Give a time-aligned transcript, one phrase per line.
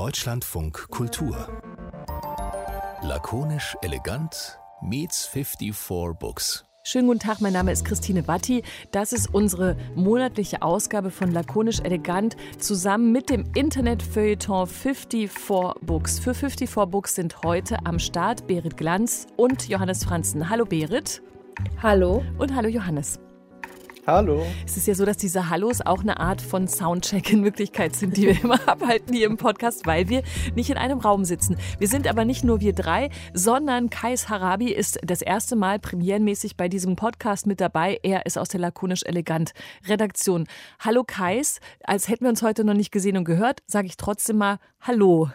[0.00, 1.46] Deutschlandfunk Kultur.
[3.02, 6.64] Lakonisch elegant meets 54 Books.
[6.84, 8.62] Schönen guten Tag, mein Name ist Christine Batti.
[8.92, 15.30] Das ist unsere monatliche Ausgabe von Lakonisch Elegant zusammen mit dem Internet-Feuilleton 54
[15.82, 16.18] Books.
[16.18, 20.48] Für 54 Books sind heute am Start Berit Glanz und Johannes Franzen.
[20.48, 21.20] Hallo Berit.
[21.82, 22.24] Hallo.
[22.38, 23.20] Und hallo Johannes.
[24.10, 24.44] Hallo.
[24.66, 28.16] Es ist ja so, dass diese Hallos auch eine Art von Soundcheck in Wirklichkeit sind,
[28.16, 30.24] die wir immer abhalten hier im Podcast, weil wir
[30.56, 31.56] nicht in einem Raum sitzen.
[31.78, 36.56] Wir sind aber nicht nur wir drei, sondern Kais Harabi ist das erste Mal premierenmäßig
[36.56, 38.00] bei diesem Podcast mit dabei.
[38.02, 39.52] Er ist aus der Lakonisch Elegant
[39.86, 40.48] Redaktion.
[40.80, 44.38] Hallo Kais, als hätten wir uns heute noch nicht gesehen und gehört, sage ich trotzdem
[44.38, 45.28] mal Hallo.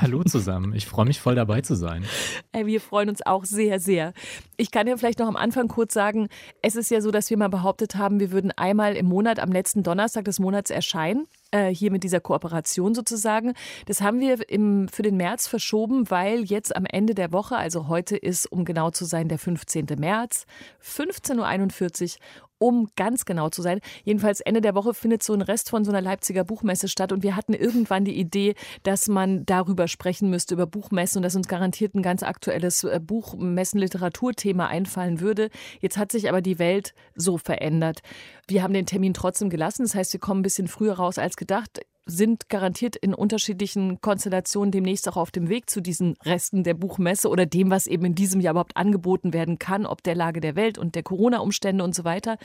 [0.00, 0.74] Hallo zusammen.
[0.74, 2.04] Ich freue mich voll dabei zu sein.
[2.52, 4.12] Wir freuen uns auch sehr, sehr.
[4.56, 6.28] Ich kann ja vielleicht noch am Anfang kurz sagen,
[6.62, 9.52] es ist ja so, dass wir mal behauptet haben, wir würden einmal im Monat am
[9.52, 13.54] letzten Donnerstag des Monats erscheinen äh, hier mit dieser Kooperation sozusagen.
[13.86, 17.88] Das haben wir im, für den März verschoben, weil jetzt am Ende der Woche, also
[17.88, 19.86] heute ist, um genau zu sein, der 15.
[19.98, 20.46] März,
[20.82, 22.20] 15.41 Uhr
[22.58, 23.80] um ganz genau zu sein.
[24.04, 27.22] Jedenfalls Ende der Woche findet so ein Rest von so einer Leipziger Buchmesse statt und
[27.22, 31.48] wir hatten irgendwann die Idee, dass man darüber sprechen müsste, über Buchmessen und dass uns
[31.48, 35.50] garantiert ein ganz aktuelles äh, Buchmessen-Literaturthema einfallen würde.
[35.80, 38.00] Jetzt hat sich aber die Welt so verändert.
[38.48, 41.36] Wir haben den Termin trotzdem gelassen, das heißt, wir kommen ein bisschen früher raus als
[41.36, 46.74] gedacht sind garantiert in unterschiedlichen Konstellationen demnächst auch auf dem Weg zu diesen Resten der
[46.74, 50.40] Buchmesse oder dem, was eben in diesem Jahr überhaupt angeboten werden kann, ob der Lage
[50.40, 52.38] der Welt und der Corona-Umstände und so weiter.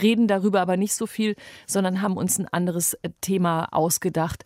[0.00, 4.44] Reden darüber aber nicht so viel, sondern haben uns ein anderes Thema ausgedacht,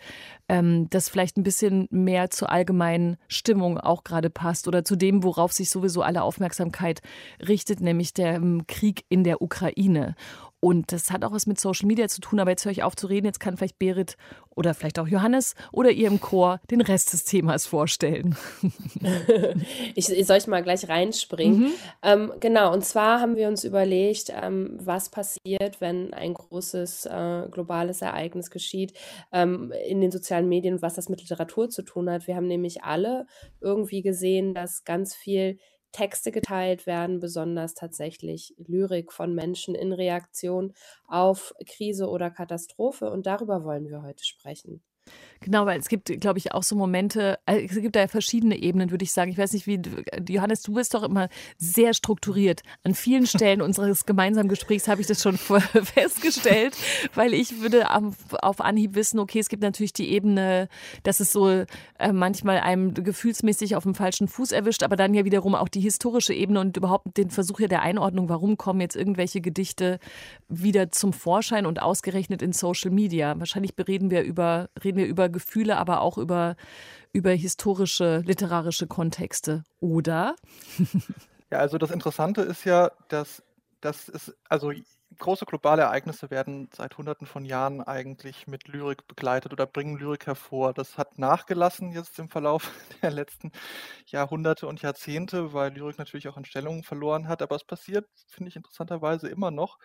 [0.51, 5.23] ähm, das vielleicht ein bisschen mehr zur allgemeinen Stimmung auch gerade passt oder zu dem,
[5.23, 7.01] worauf sich sowieso alle Aufmerksamkeit
[7.47, 10.15] richtet, nämlich der Krieg in der Ukraine.
[10.61, 12.97] Und das hat auch was mit Social Media zu tun, aber jetzt höre ich auf
[12.97, 13.27] zu reden.
[13.27, 14.17] Jetzt kann vielleicht Berit
[14.57, 18.37] oder vielleicht auch Johannes oder ihr im Chor den Rest des Themas vorstellen.
[19.95, 21.61] ich, soll ich mal gleich reinspringen?
[21.61, 21.73] Mhm.
[22.03, 27.47] Ähm, genau, und zwar haben wir uns überlegt, ähm, was passiert, wenn ein großes äh,
[27.53, 28.95] globales Ereignis geschieht
[29.33, 32.27] ähm, in den sozialen Medien und was das mit Literatur zu tun hat.
[32.27, 33.27] Wir haben nämlich alle
[33.61, 35.59] irgendwie gesehen, dass ganz viel
[35.93, 40.75] Texte geteilt werden, besonders tatsächlich Lyrik von Menschen in Reaktion
[41.07, 43.11] auf Krise oder Katastrophe.
[43.11, 44.83] Und darüber wollen wir heute sprechen.
[45.41, 48.57] Genau, weil es gibt, glaube ich, auch so Momente, äh, es gibt da ja verschiedene
[48.57, 49.31] Ebenen, würde ich sagen.
[49.31, 49.81] Ich weiß nicht, wie,
[50.29, 52.63] Johannes, du bist doch immer sehr strukturiert.
[52.83, 56.77] An vielen Stellen unseres gemeinsamen Gesprächs habe ich das schon festgestellt,
[57.15, 60.69] weil ich würde auf Anhieb wissen, okay, es gibt natürlich die Ebene,
[61.03, 61.67] dass es so äh,
[62.13, 66.35] manchmal einem gefühlsmäßig auf dem falschen Fuß erwischt, aber dann ja wiederum auch die historische
[66.35, 69.99] Ebene und überhaupt den Versuch ja der Einordnung, warum kommen jetzt irgendwelche Gedichte
[70.49, 73.39] wieder zum Vorschein und ausgerechnet in Social Media.
[73.39, 76.57] Wahrscheinlich bereden wir über, reden wir über Gefühle, aber auch über,
[77.13, 80.37] über historische, literarische Kontexte, oder?
[81.51, 83.43] Ja, also das Interessante ist ja, dass,
[83.81, 84.71] dass es, also
[85.19, 90.27] große globale Ereignisse werden seit Hunderten von Jahren eigentlich mit Lyrik begleitet oder bringen Lyrik
[90.27, 90.75] hervor.
[90.75, 92.71] Das hat nachgelassen jetzt im Verlauf
[93.03, 93.51] der letzten
[94.07, 97.43] Jahrhunderte und Jahrzehnte, weil Lyrik natürlich auch an Stellungen verloren hat.
[97.43, 99.79] Aber es passiert, finde ich interessanterweise immer noch.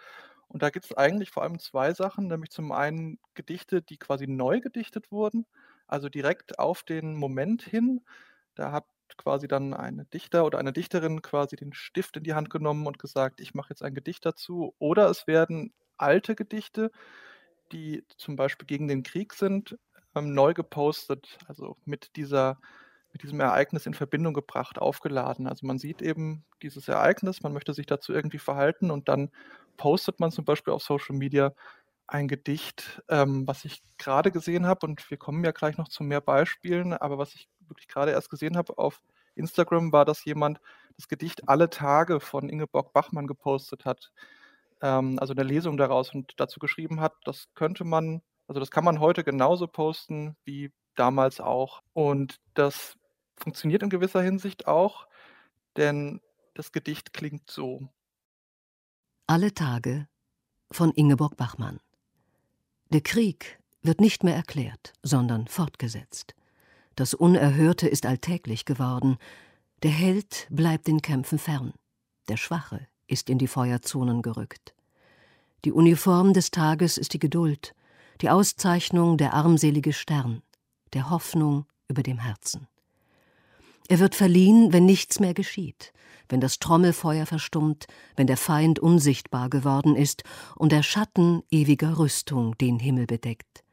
[0.53, 4.27] Und da gibt es eigentlich vor allem zwei Sachen, nämlich zum einen Gedichte, die quasi
[4.27, 5.47] neu gedichtet wurden,
[5.87, 8.01] also direkt auf den Moment hin.
[8.53, 8.85] Da hat
[9.17, 12.99] quasi dann ein Dichter oder eine Dichterin quasi den Stift in die Hand genommen und
[12.99, 14.75] gesagt, ich mache jetzt ein Gedicht dazu.
[14.77, 16.91] Oder es werden alte Gedichte,
[17.71, 19.79] die zum Beispiel gegen den Krieg sind,
[20.15, 22.59] ähm, neu gepostet, also mit dieser
[23.13, 25.47] mit diesem Ereignis in Verbindung gebracht, aufgeladen.
[25.47, 29.29] Also man sieht eben dieses Ereignis, man möchte sich dazu irgendwie verhalten und dann
[29.77, 31.53] postet man zum Beispiel auf Social Media
[32.07, 36.03] ein Gedicht, ähm, was ich gerade gesehen habe und wir kommen ja gleich noch zu
[36.03, 39.01] mehr Beispielen, aber was ich wirklich gerade erst gesehen habe auf
[39.35, 40.59] Instagram war, dass jemand
[40.97, 44.11] das Gedicht Alle Tage von Ingeborg Bachmann gepostet hat,
[44.81, 48.83] ähm, also eine Lesung daraus und dazu geschrieben hat, das könnte man, also das kann
[48.83, 52.95] man heute genauso posten wie damals auch und das
[53.43, 55.07] funktioniert in gewisser Hinsicht auch,
[55.75, 56.21] denn
[56.53, 57.89] das Gedicht klingt so.
[59.27, 60.07] Alle Tage
[60.71, 61.79] von Ingeborg Bachmann.
[62.89, 66.35] Der Krieg wird nicht mehr erklärt, sondern fortgesetzt.
[66.95, 69.17] Das Unerhörte ist alltäglich geworden.
[69.81, 71.73] Der Held bleibt den Kämpfen fern.
[72.29, 74.73] Der Schwache ist in die Feuerzonen gerückt.
[75.65, 77.73] Die Uniform des Tages ist die Geduld,
[78.21, 80.43] die Auszeichnung der armselige Stern,
[80.93, 82.67] der Hoffnung über dem Herzen.
[83.87, 85.93] Er wird verliehen, wenn nichts mehr geschieht,
[86.29, 87.85] wenn das Trommelfeuer verstummt,
[88.15, 90.23] wenn der Feind unsichtbar geworden ist
[90.55, 93.63] und der Schatten ewiger Rüstung den Himmel bedeckt.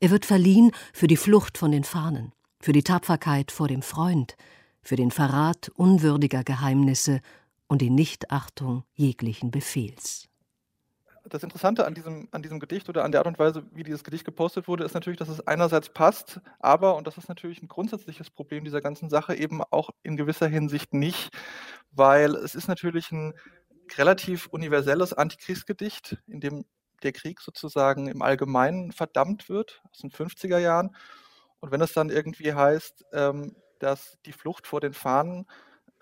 [0.00, 4.36] Er wird verliehen für die Flucht von den Fahnen, für die Tapferkeit vor dem Freund,
[4.82, 7.20] für den Verrat unwürdiger Geheimnisse
[7.68, 10.28] und die Nichtachtung jeglichen Befehls
[11.28, 14.04] das Interessante an diesem, an diesem Gedicht oder an der Art und Weise, wie dieses
[14.04, 17.68] Gedicht gepostet wurde, ist natürlich, dass es einerseits passt, aber, und das ist natürlich ein
[17.68, 21.30] grundsätzliches Problem dieser ganzen Sache, eben auch in gewisser Hinsicht nicht,
[21.92, 23.34] weil es ist natürlich ein
[23.96, 26.64] relativ universelles Antikriegsgedicht, in dem
[27.02, 30.94] der Krieg sozusagen im Allgemeinen verdammt wird, aus den 50er Jahren.
[31.60, 35.46] Und wenn es dann irgendwie heißt, ähm, dass die Flucht vor den Fahnen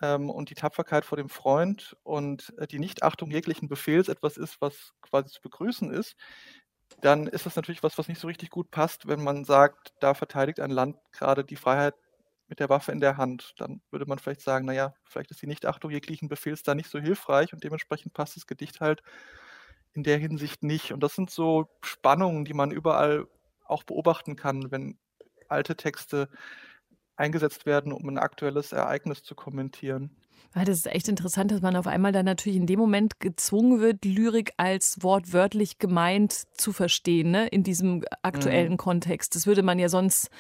[0.03, 4.61] ähm, und die Tapferkeit vor dem Freund und äh, die Nichtachtung jeglichen Befehls etwas ist,
[4.61, 6.17] was quasi zu begrüßen ist,
[7.01, 10.15] dann ist das natürlich was, was nicht so richtig gut passt, wenn man sagt, da
[10.15, 11.95] verteidigt ein Land gerade die Freiheit
[12.49, 13.55] mit der Waffe in der Hand.
[13.59, 16.99] Dann würde man vielleicht sagen, naja, vielleicht ist die Nichtachtung jeglichen Befehls da nicht so
[16.99, 19.03] hilfreich und dementsprechend passt das Gedicht halt
[19.95, 20.93] in der Hinsicht nicht.
[20.93, 23.27] Und das sind so Spannungen, die man überall
[23.65, 24.99] auch beobachten kann, wenn
[25.49, 26.29] alte Texte
[27.17, 30.11] eingesetzt werden, um ein aktuelles Ereignis zu kommentieren.
[30.55, 33.81] Ja, das ist echt interessant, dass man auf einmal dann natürlich in dem Moment gezwungen
[33.81, 37.49] wird, Lyrik als wortwörtlich gemeint zu verstehen, ne?
[37.49, 38.77] in diesem aktuellen mhm.
[38.77, 39.35] Kontext.
[39.35, 40.31] Das würde man ja sonst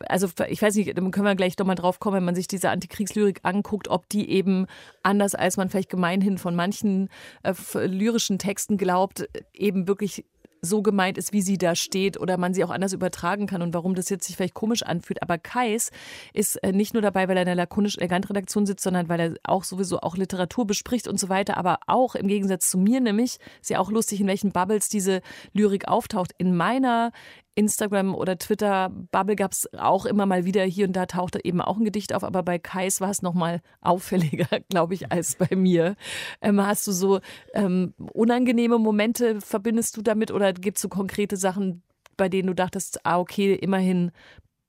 [0.00, 2.70] also ich weiß nicht, dann können wir gleich nochmal drauf kommen, wenn man sich diese
[2.70, 4.66] Antikriegslyrik anguckt, ob die eben
[5.02, 7.08] anders als man vielleicht gemeinhin von manchen
[7.42, 7.54] äh,
[7.86, 10.24] lyrischen Texten glaubt, eben wirklich
[10.66, 13.72] so gemeint ist, wie sie da steht oder man sie auch anders übertragen kann und
[13.72, 15.22] warum das jetzt sich vielleicht komisch anfühlt.
[15.22, 15.90] Aber Kais
[16.34, 19.20] ist äh, nicht nur dabei, weil er in der lakonisch elegant Redaktion sitzt, sondern weil
[19.20, 21.56] er auch sowieso auch Literatur bespricht und so weiter.
[21.56, 25.22] Aber auch im Gegensatz zu mir nämlich, ist ja auch lustig, in welchen Bubbles diese
[25.52, 26.32] Lyrik auftaucht.
[26.36, 27.12] In meiner
[27.56, 31.60] Instagram oder Twitter Bubble gab es auch immer mal wieder hier und da tauchte eben
[31.60, 35.36] auch ein Gedicht auf, aber bei Kais war es noch mal auffälliger, glaube ich, als
[35.36, 35.96] bei mir.
[36.40, 37.20] Ähm, hast du so
[37.54, 41.82] ähm, unangenehme Momente verbindest du damit oder gibt es so konkrete Sachen,
[42.16, 44.12] bei denen du dachtest, ah okay, immerhin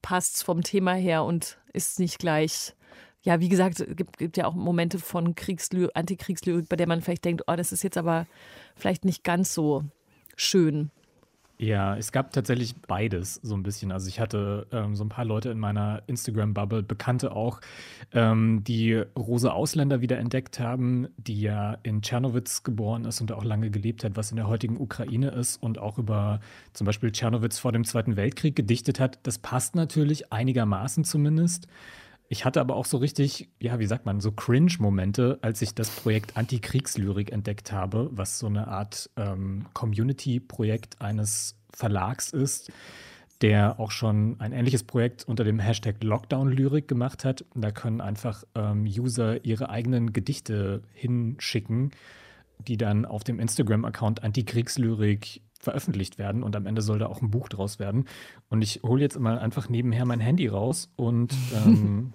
[0.01, 2.73] passt es vom Thema her und ist nicht gleich
[3.23, 7.01] ja, wie gesagt, es gibt, gibt ja auch Momente von Kriegsly Antikriegslyrik, bei der man
[7.01, 8.25] vielleicht denkt, oh, das ist jetzt aber
[8.77, 9.83] vielleicht nicht ganz so
[10.37, 10.91] schön.
[11.59, 13.91] Ja, es gab tatsächlich beides so ein bisschen.
[13.91, 17.61] Also ich hatte ähm, so ein paar Leute in meiner Instagram-Bubble, Bekannte auch,
[18.13, 23.43] ähm, die Rose Ausländer wieder entdeckt haben, die ja in Tschernowitz geboren ist und auch
[23.43, 26.41] lange gelebt hat, was in der heutigen Ukraine ist und auch über
[26.73, 29.17] zum Beispiel Tschernowitz vor dem Zweiten Weltkrieg gedichtet hat.
[29.23, 31.67] Das passt natürlich einigermaßen zumindest.
[32.29, 35.89] Ich hatte aber auch so richtig, ja, wie sagt man, so Cringe-Momente, als ich das
[35.89, 42.71] Projekt Antikriegslyrik entdeckt habe, was so eine Art ähm, Community-Projekt eines Verlags ist,
[43.41, 47.45] der auch schon ein ähnliches Projekt unter dem Hashtag Lockdown-Lyrik gemacht hat.
[47.55, 51.91] Da können einfach ähm, User ihre eigenen Gedichte hinschicken,
[52.67, 57.29] die dann auf dem Instagram-Account Antikriegslyrik veröffentlicht werden und am Ende soll da auch ein
[57.29, 58.05] Buch draus werden.
[58.47, 62.13] Und ich hole jetzt mal einfach nebenher mein Handy raus und ähm,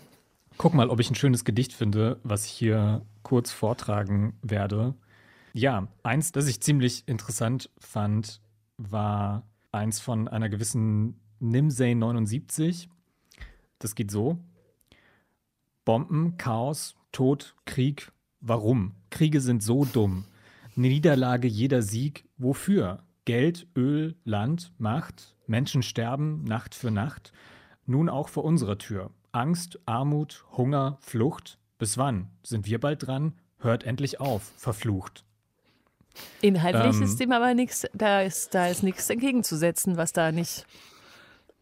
[0.58, 4.92] guck mal, ob ich ein schönes Gedicht finde, was ich hier kurz vortragen werde.
[5.54, 8.42] Ja, eins, das ich ziemlich interessant fand,
[8.76, 12.90] war eins von einer gewissen Nimsey 79.
[13.78, 14.38] Das geht so.
[15.86, 18.12] Bomben, Chaos, Tod, Krieg.
[18.42, 18.94] Warum?
[19.08, 20.26] Kriege sind so dumm.
[20.74, 22.28] Niederlage, jeder Sieg.
[22.36, 23.02] Wofür?
[23.24, 25.36] Geld, Öl, Land, Macht.
[25.46, 27.32] Menschen sterben Nacht für Nacht.
[27.86, 29.10] Nun auch vor unserer Tür.
[29.32, 31.58] Angst, Armut, Hunger, Flucht.
[31.78, 32.30] Bis wann?
[32.42, 33.34] Sind wir bald dran?
[33.58, 35.24] Hört endlich auf, verflucht.
[36.40, 40.66] Inhaltlich ähm, ist dem aber nichts, da ist, da ist nichts entgegenzusetzen, was da nicht.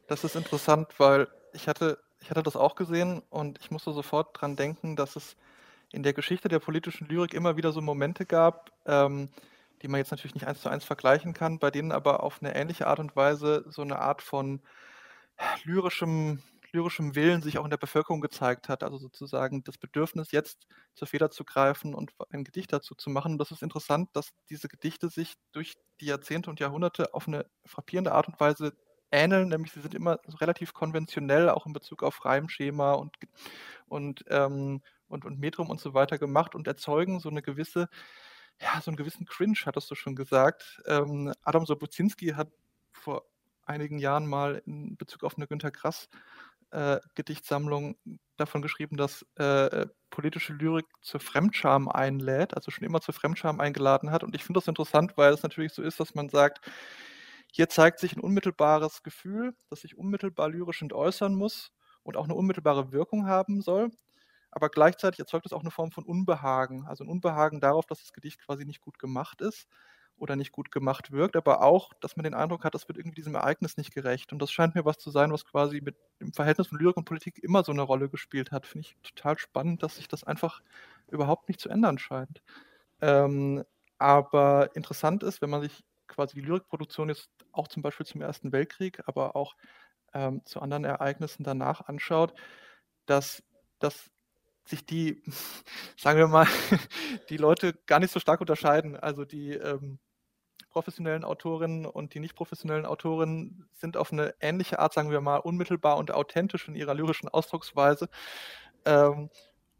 [0.07, 4.41] Das ist interessant, weil ich hatte, ich hatte das auch gesehen und ich musste sofort
[4.41, 5.37] dran denken, dass es
[5.93, 9.31] in der Geschichte der politischen Lyrik immer wieder so Momente gab, ähm,
[9.83, 12.55] die man jetzt natürlich nicht eins zu eins vergleichen kann, bei denen aber auf eine
[12.55, 14.61] ähnliche Art und Weise so eine Art von
[15.65, 16.43] lyrischem,
[16.73, 18.83] lyrischem Willen sich auch in der Bevölkerung gezeigt hat.
[18.83, 23.33] Also sozusagen das Bedürfnis, jetzt zur Feder zu greifen und ein Gedicht dazu zu machen.
[23.33, 27.47] Und das ist interessant, dass diese Gedichte sich durch die Jahrzehnte und Jahrhunderte auf eine
[27.65, 28.73] frappierende Art und Weise
[29.11, 33.17] ähneln, nämlich sie sind immer relativ konventionell, auch in Bezug auf Reimschema und,
[33.87, 37.89] und ähm, und, und Metrum und so weiter gemacht und erzeugen so eine gewisse,
[38.61, 40.81] ja, so einen gewissen Cringe, hattest du schon gesagt.
[40.87, 42.49] Ähm, Adam Sobozinski hat
[42.93, 43.25] vor
[43.65, 46.09] einigen Jahren mal in Bezug auf eine Günter Grass
[46.71, 47.97] äh, Gedichtsammlung
[48.37, 54.11] davon geschrieben, dass äh, politische Lyrik zur Fremdscham einlädt, also schon immer zur Fremdscham eingeladen
[54.11, 54.23] hat.
[54.23, 56.61] Und ich finde das interessant, weil es natürlich so ist, dass man sagt,
[57.51, 61.73] hier zeigt sich ein unmittelbares Gefühl, das sich unmittelbar lyrisch entäußern muss
[62.03, 63.91] und auch eine unmittelbare Wirkung haben soll
[64.51, 68.13] aber gleichzeitig erzeugt es auch eine Form von Unbehagen, also ein Unbehagen darauf, dass das
[68.13, 69.69] Gedicht quasi nicht gut gemacht ist.
[70.17, 73.15] oder nicht gut gemacht wirkt, aber auch, dass man den Eindruck hat, das wird irgendwie
[73.15, 74.33] diesem Ereignis nicht gerecht.
[74.33, 77.05] Und das scheint mir was zu sein, was quasi mit dem Verhältnis von Lyrik und
[77.05, 78.67] Politik immer so eine Rolle gespielt hat.
[78.67, 80.61] Finde ich total spannend, dass sich das einfach
[81.09, 82.43] überhaupt nicht zu ändern scheint.
[83.01, 83.65] Ähm,
[83.99, 88.53] aber interessant ist, wenn man sich quasi die Lyrikproduktion jetzt auch zum Beispiel zum Ersten
[88.53, 89.57] Weltkrieg, aber auch
[90.15, 92.35] ähm, zu anderen Ereignissen danach anschaut,
[93.07, 93.43] dass,
[93.81, 94.11] dass
[94.69, 95.23] sich die,
[95.97, 96.47] sagen wir mal,
[97.31, 98.97] die Leute gar nicht so stark unterscheiden.
[98.97, 99.99] Also die ähm,
[100.71, 105.39] professionellen Autorinnen und die nicht professionellen Autorinnen sind auf eine ähnliche Art, sagen wir mal,
[105.39, 108.09] unmittelbar und authentisch in ihrer lyrischen Ausdrucksweise.
[108.85, 109.31] Ähm,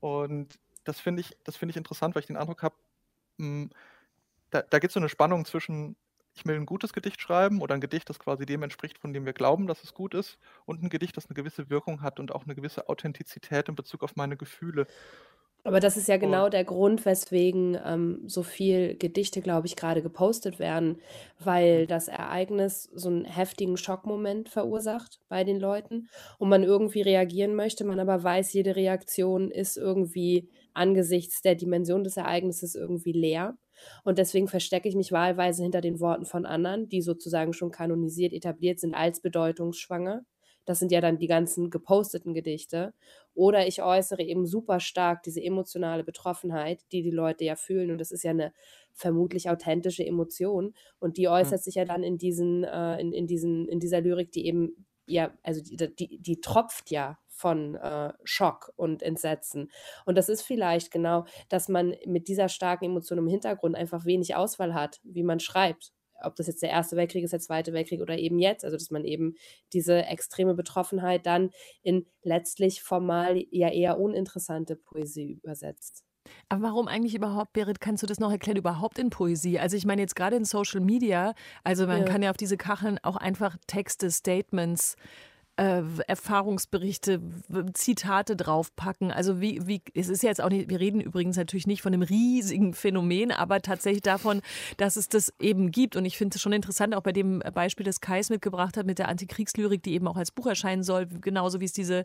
[0.01, 2.75] und das finde ich, das ich interessant, weil ich den Eindruck habe,
[3.39, 3.71] hm,
[4.51, 5.97] da, da gibt es so eine Spannung zwischen
[6.39, 9.27] ich will ein gutes Gedicht schreiben oder ein Gedicht, das quasi dem entspricht, von dem
[9.27, 12.33] wir glauben, dass es gut ist, und ein Gedicht, das eine gewisse Wirkung hat und
[12.33, 14.87] auch eine gewisse Authentizität in Bezug auf meine Gefühle.
[15.65, 20.01] Aber das ist ja genau der Grund, weswegen ähm, so viel Gedichte, glaube ich, gerade
[20.03, 21.01] gepostet werden,
[21.41, 27.55] weil das Ereignis so einen heftigen Schockmoment verursacht bei den Leuten und man irgendwie reagieren
[27.55, 33.59] möchte, man aber weiß, jede Reaktion ist irgendwie angesichts der Dimension des Ereignisses irgendwie leer.
[34.05, 38.33] Und deswegen verstecke ich mich wahlweise hinter den Worten von anderen, die sozusagen schon kanonisiert,
[38.33, 40.25] etabliert sind als bedeutungsschwanger.
[40.69, 42.93] Das sind ja dann die ganzen geposteten Gedichte.
[43.33, 47.91] Oder ich äußere eben super stark diese emotionale Betroffenheit, die die Leute ja fühlen.
[47.91, 48.53] Und das ist ja eine
[48.93, 50.75] vermutlich authentische Emotion.
[50.99, 54.31] Und die äußert sich ja dann in diesen, äh, in, in diesen, in dieser Lyrik,
[54.33, 59.71] die eben, ja, also die, die, die tropft ja von äh, Schock und Entsetzen.
[60.05, 64.35] Und das ist vielleicht genau, dass man mit dieser starken Emotion im Hintergrund einfach wenig
[64.35, 65.93] Auswahl hat, wie man schreibt.
[66.21, 68.65] Ob das jetzt der Erste Weltkrieg ist, der Zweite Weltkrieg oder eben jetzt.
[68.65, 69.37] Also, dass man eben
[69.73, 71.51] diese extreme Betroffenheit dann
[71.83, 76.08] in letztlich formal ja eher uninteressante Poesie übersetzt.
[76.49, 79.59] Aber warum eigentlich überhaupt, Berit, kannst du das noch erklären, überhaupt in Poesie?
[79.59, 82.05] Also ich meine jetzt gerade in Social Media, also man ja.
[82.05, 84.97] kann ja auf diese Kacheln auch einfach Texte, Statements
[85.59, 87.21] äh, Erfahrungsberichte,
[87.75, 89.11] Zitate draufpacken.
[89.11, 92.03] Also wie, wie, es ist jetzt auch nicht, wir reden übrigens natürlich nicht von einem
[92.03, 94.41] riesigen Phänomen, aber tatsächlich davon,
[94.77, 95.97] dass es das eben gibt.
[95.97, 99.01] Und ich finde es schon interessant, auch bei dem Beispiel, das Kais mitgebracht hat mit
[99.01, 102.05] der Antikriegslyrik, die eben auch als Buch erscheinen soll, genauso wie es diese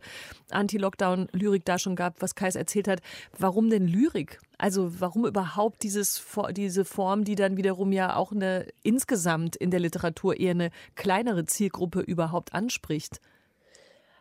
[0.49, 3.01] Anti-Lockdown-Lyrik da schon gab, was Kais erzählt hat.
[3.37, 4.39] Warum denn Lyrik?
[4.57, 9.79] Also warum überhaupt dieses, diese Form, die dann wiederum ja auch eine insgesamt in der
[9.79, 13.19] Literatur eher eine kleinere Zielgruppe überhaupt anspricht?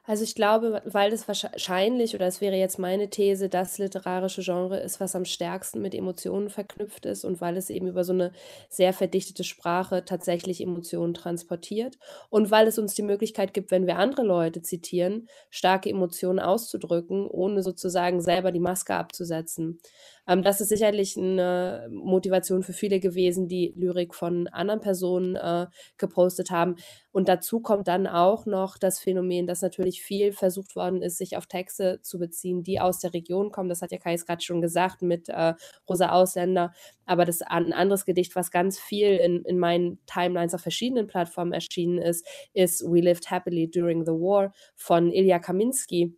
[0.04, 4.80] Also ich glaube, weil das wahrscheinlich, oder es wäre jetzt meine These, das literarische Genre
[4.80, 8.32] ist, was am stärksten mit Emotionen verknüpft ist und weil es eben über so eine
[8.68, 11.98] sehr verdichtete Sprache tatsächlich Emotionen transportiert
[12.30, 17.28] und weil es uns die Möglichkeit gibt, wenn wir andere Leute zitieren, starke Emotionen auszudrücken,
[17.28, 19.78] ohne sozusagen selber die Maske abzusetzen.
[20.26, 25.66] Ähm, das ist sicherlich eine Motivation für viele gewesen, die Lyrik von anderen Personen äh,
[25.98, 26.76] gepostet haben.
[27.10, 31.36] Und dazu kommt dann auch noch das Phänomen, dass natürlich viel versucht worden ist, sich
[31.36, 33.68] auf Texte zu beziehen, die aus der Region kommen.
[33.68, 35.54] Das hat ja Kai gerade schon gesagt mit äh,
[35.88, 36.72] Rosa Ausländer.
[37.04, 41.52] Aber das ein anderes Gedicht, was ganz viel in, in meinen Timelines auf verschiedenen Plattformen
[41.52, 46.16] erschienen ist, ist We Lived Happily During the War von Ilya Kaminski.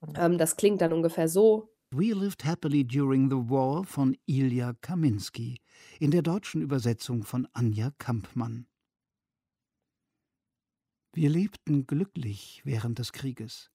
[0.00, 0.14] Mhm.
[0.16, 1.73] Ähm, das klingt dann ungefähr so.
[1.96, 5.60] We Lived Happily During the War von Ilja Kaminski
[6.00, 8.66] in der deutschen Übersetzung von Anja Kampmann.
[11.12, 13.70] Wir lebten glücklich während des Krieges.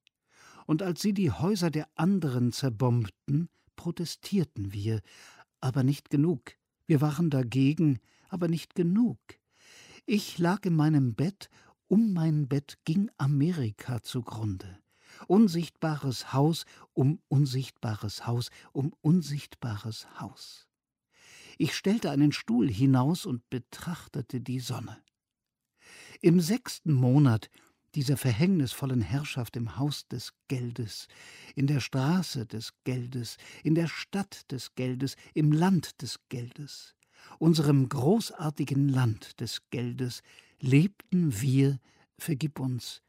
[0.65, 3.47] Und als sie die Häuser der anderen zerbombten,
[3.77, 4.99] protestierten wir,
[5.61, 6.57] aber nicht genug.
[6.87, 9.19] Wir waren dagegen, aber nicht genug.
[10.05, 11.49] Ich lag in meinem Bett,
[11.87, 14.77] um mein Bett ging Amerika zugrunde.
[15.27, 20.67] Unsichtbares Haus um unsichtbares Haus um unsichtbares Haus.
[21.57, 24.97] Ich stellte einen Stuhl hinaus und betrachtete die Sonne.
[26.21, 27.49] Im sechsten Monat
[27.95, 31.07] dieser verhängnisvollen Herrschaft im Haus des Geldes,
[31.55, 36.95] in der Straße des Geldes, in der Stadt des Geldes, im Land des Geldes,
[37.39, 40.21] unserem großartigen Land des Geldes,
[40.59, 41.79] lebten wir,
[42.17, 43.01] vergib uns,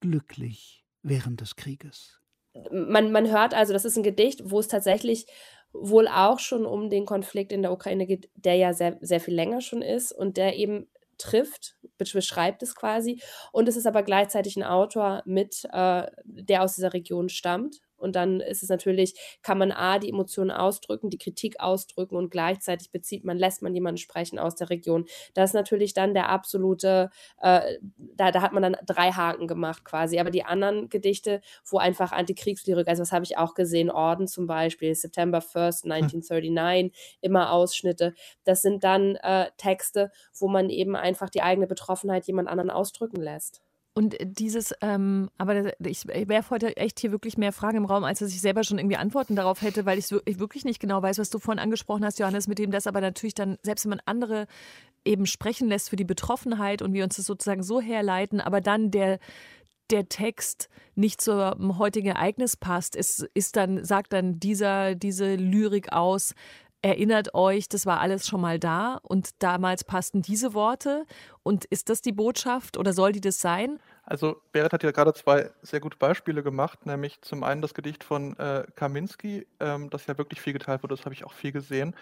[0.00, 2.20] glücklich während des Krieges.
[2.72, 5.26] Man, man hört also, das ist ein Gedicht, wo es tatsächlich
[5.72, 9.34] wohl auch schon um den Konflikt in der Ukraine geht, der ja sehr, sehr viel
[9.34, 13.20] länger schon ist und der eben trifft, beschreibt es quasi.
[13.52, 18.14] Und es ist aber gleichzeitig ein Autor mit, äh, der aus dieser Region stammt Und
[18.16, 22.92] dann ist es natürlich, kann man A, die Emotionen ausdrücken, die Kritik ausdrücken und gleichzeitig
[22.92, 25.06] bezieht man, lässt man jemanden sprechen aus der Region.
[25.34, 29.84] Das ist natürlich dann der absolute, äh, da, da hat man dann drei Haken gemacht
[29.84, 30.18] quasi.
[30.20, 34.46] Aber die anderen Gedichte, wo einfach Antikriegslyrik, also das habe ich auch gesehen, Orden zum
[34.46, 36.90] Beispiel, September 1st, 1939, hm.
[37.20, 38.14] immer Ausschnitte.
[38.44, 43.20] Das sind dann äh, Texte, wo man eben einfach die eigene Betroffenheit jemand anderen ausdrücken
[43.20, 43.62] lässt.
[43.96, 48.18] Und dieses, ähm, aber ich werfe heute echt hier wirklich mehr Fragen im Raum, als
[48.18, 51.30] dass ich selber schon irgendwie Antworten darauf hätte, weil ich wirklich nicht genau weiß, was
[51.30, 54.48] du vorhin angesprochen hast, Johannes, mit dem das aber natürlich dann, selbst wenn man andere
[55.04, 58.90] eben sprechen lässt für die Betroffenheit und wir uns das sozusagen so herleiten, aber dann
[58.90, 59.20] der,
[59.90, 65.92] der Text nicht zum heutigen Ereignis passt, ist, ist dann, sagt dann dieser, diese Lyrik
[65.92, 66.34] aus,
[66.84, 71.06] erinnert euch, das war alles schon mal da und damals passten diese Worte.
[71.42, 73.80] Und ist das die Botschaft oder soll die das sein?
[74.04, 78.04] Also Berit hat ja gerade zwei sehr gute Beispiele gemacht, nämlich zum einen das Gedicht
[78.04, 81.52] von äh, Kaminski, ähm, das ja wirklich viel geteilt wurde, das habe ich auch viel
[81.52, 81.96] gesehen.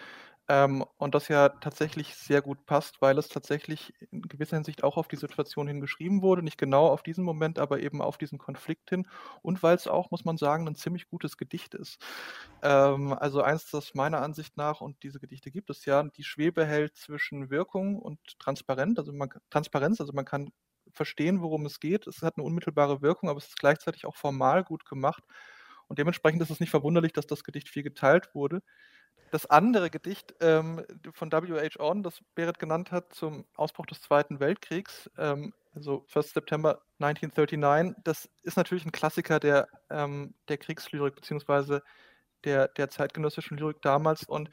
[0.49, 4.97] Ähm, und das ja tatsächlich sehr gut passt, weil es tatsächlich in gewisser Hinsicht auch
[4.97, 6.43] auf die Situation hin geschrieben wurde.
[6.43, 9.07] Nicht genau auf diesen Moment, aber eben auf diesen Konflikt hin.
[9.41, 11.97] Und weil es auch, muss man sagen, ein ziemlich gutes Gedicht ist.
[12.61, 16.65] Ähm, also eins, das meiner Ansicht nach, und diese Gedichte gibt es ja, die Schwebe
[16.65, 18.99] hält zwischen Wirkung und Transparenz.
[18.99, 20.49] Also man, Transparenz, also man kann
[20.91, 22.05] verstehen, worum es geht.
[22.05, 25.23] Es hat eine unmittelbare Wirkung, aber es ist gleichzeitig auch formal gut gemacht.
[25.87, 28.61] Und dementsprechend ist es nicht verwunderlich, dass das Gedicht viel geteilt wurde
[29.33, 31.79] das andere Gedicht ähm, von W.H.
[31.79, 36.33] Auden, das Berit genannt hat, zum Ausbruch des Zweiten Weltkriegs, ähm, also 1.
[36.33, 41.81] September 1939, das ist natürlich ein Klassiker der, ähm, der Kriegslyrik beziehungsweise
[42.43, 44.23] der, der zeitgenössischen Lyrik damals.
[44.23, 44.51] Und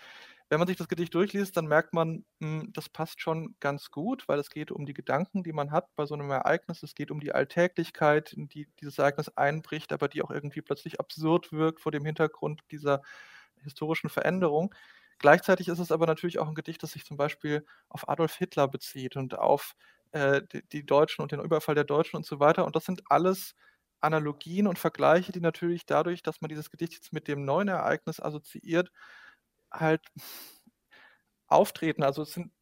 [0.48, 3.90] wenn man sich das Gedicht durchliest, dann merkt man, mh, hm, das passt schon ganz
[3.90, 6.82] gut, weil es geht um die Gedanken, die man hat bei so einem Ereignis.
[6.82, 11.00] Es geht um die Alltäglichkeit, in die dieses Ereignis einbricht, aber die auch irgendwie plötzlich
[11.00, 13.02] absurd wirkt vor dem Hintergrund dieser
[13.62, 14.74] historischen Veränderung.
[15.18, 18.68] Gleichzeitig ist es aber natürlich auch ein Gedicht, das sich zum Beispiel auf Adolf Hitler
[18.68, 19.74] bezieht und auf
[20.12, 22.64] äh, die, die, Deutschen und den Überfall der Deutschen und so weiter.
[22.64, 23.54] Und das sind alles
[24.00, 28.20] Analogien und Vergleiche, die natürlich dadurch, dass man dieses Gedicht jetzt mit dem neuen Ereignis
[28.20, 28.90] assoziiert,
[29.70, 30.02] halt
[31.46, 32.02] auftreten.
[32.02, 32.52] Also es sind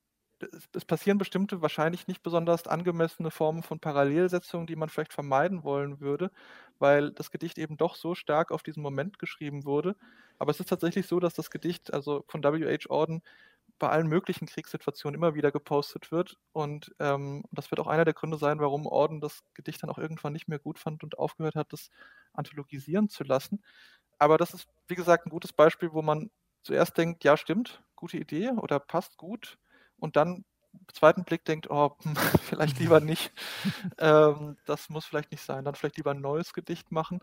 [0.75, 6.00] es passieren bestimmte, wahrscheinlich nicht besonders angemessene Formen von Parallelsetzungen, die man vielleicht vermeiden wollen
[6.00, 6.30] würde,
[6.78, 9.97] weil das Gedicht eben doch so stark auf diesen Moment geschrieben wurde.
[10.38, 12.88] Aber es ist tatsächlich so, dass das Gedicht, also von W.H.
[12.90, 13.22] Auden,
[13.79, 16.37] bei allen möglichen Kriegssituationen immer wieder gepostet wird.
[16.53, 19.98] Und ähm, das wird auch einer der Gründe sein, warum Orden das Gedicht dann auch
[19.98, 21.90] irgendwann nicht mehr gut fand und aufgehört hat, das
[22.33, 23.62] anthologisieren zu lassen.
[24.18, 26.31] Aber das ist, wie gesagt, ein gutes Beispiel, wo man
[26.62, 29.59] zuerst denkt, ja, stimmt, gute Idee oder passt gut
[29.99, 31.97] und dann im zweiten Blick denkt, oh,
[32.43, 33.33] vielleicht lieber nicht.
[33.99, 35.65] ähm, das muss vielleicht nicht sein.
[35.65, 37.21] Dann vielleicht lieber ein neues Gedicht machen.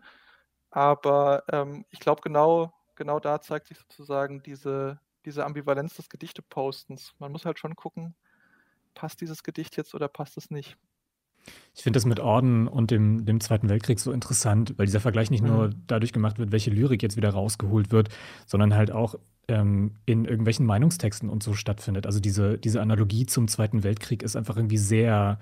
[0.70, 7.14] Aber ähm, ich glaube, genau, genau da zeigt sich sozusagen diese, diese Ambivalenz des Gedichtepostens.
[7.18, 8.14] Man muss halt schon gucken,
[8.94, 10.76] passt dieses Gedicht jetzt oder passt es nicht.
[11.74, 15.30] Ich finde das mit Orden und dem, dem Zweiten Weltkrieg so interessant, weil dieser Vergleich
[15.30, 15.74] nicht nur mhm.
[15.86, 18.08] dadurch gemacht wird, welche Lyrik jetzt wieder rausgeholt wird,
[18.46, 19.16] sondern halt auch
[19.48, 22.06] ähm, in irgendwelchen Meinungstexten und so stattfindet.
[22.06, 25.38] Also diese, diese Analogie zum Zweiten Weltkrieg ist einfach irgendwie sehr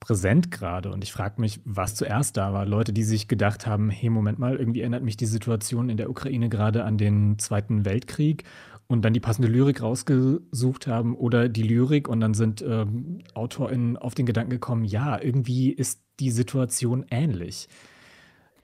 [0.00, 0.92] präsent gerade.
[0.92, 2.66] Und ich frage mich, was zuerst da war.
[2.66, 6.10] Leute, die sich gedacht haben, hey, Moment mal, irgendwie erinnert mich die Situation in der
[6.10, 8.44] Ukraine gerade an den Zweiten Weltkrieg
[8.88, 13.96] und dann die passende Lyrik rausgesucht haben oder die Lyrik und dann sind ähm, AutorInnen
[13.98, 17.68] auf den Gedanken gekommen, ja, irgendwie ist die Situation ähnlich.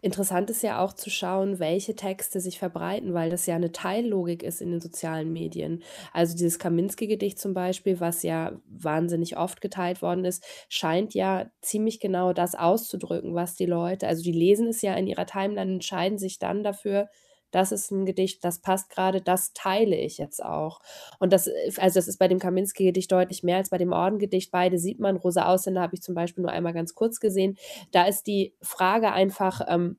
[0.01, 4.43] Interessant ist ja auch zu schauen, welche Texte sich verbreiten, weil das ja eine Teillogik
[4.43, 5.83] ist in den sozialen Medien.
[6.13, 12.01] Also dieses Kaminski-Gedicht zum Beispiel, was ja wahnsinnig oft geteilt worden ist, scheint ja ziemlich
[12.01, 16.19] genau das auszudrücken, was die Leute, also die lesen es ja in ihrer Timeline, entscheiden
[16.19, 17.09] sich dann dafür,
[17.55, 20.81] das ist ein Gedicht, das passt gerade, das teile ich jetzt auch.
[21.21, 24.51] Und das, also das ist bei dem Kaminski-Gedicht deutlich mehr als bei dem Orden-Gedicht.
[24.51, 25.17] Beide sieht man.
[25.17, 27.57] Rosa Ausländer habe ich zum Beispiel nur einmal ganz kurz gesehen.
[27.93, 29.99] Da ist die Frage einfach, ähm,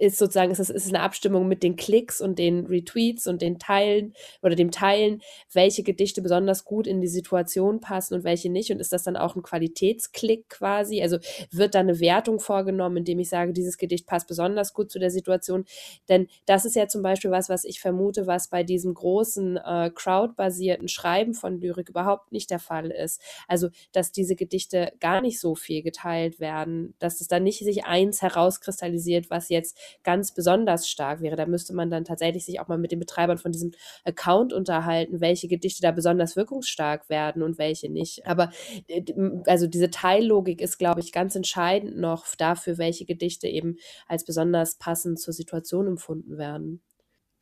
[0.00, 3.58] ist sozusagen, ist es ist eine Abstimmung mit den Klicks und den Retweets und den
[3.58, 5.20] Teilen oder dem Teilen,
[5.52, 8.70] welche Gedichte besonders gut in die Situation passen und welche nicht.
[8.70, 11.02] Und ist das dann auch ein Qualitätsklick quasi?
[11.02, 11.18] Also
[11.50, 15.10] wird da eine Wertung vorgenommen, indem ich sage, dieses Gedicht passt besonders gut zu der
[15.10, 15.66] Situation?
[16.08, 19.90] Denn das ist ja zum Beispiel was, was ich vermute, was bei diesem großen äh,
[19.94, 23.20] crowdbasierten Schreiben von Lyrik überhaupt nicht der Fall ist.
[23.48, 27.84] Also, dass diese Gedichte gar nicht so viel geteilt werden, dass es da nicht sich
[27.84, 31.36] eins herauskristallisiert, was jetzt ganz besonders stark wäre.
[31.36, 33.72] Da müsste man dann tatsächlich sich auch mal mit den Betreibern von diesem
[34.04, 38.26] Account unterhalten, welche Gedichte da besonders wirkungsstark werden und welche nicht.
[38.26, 38.50] Aber
[38.88, 39.02] äh,
[39.46, 43.76] also diese Teillogik ist, glaube ich, ganz entscheidend noch dafür, welche Gedichte eben
[44.06, 46.82] als besonders passend zur Situation empfunden werden.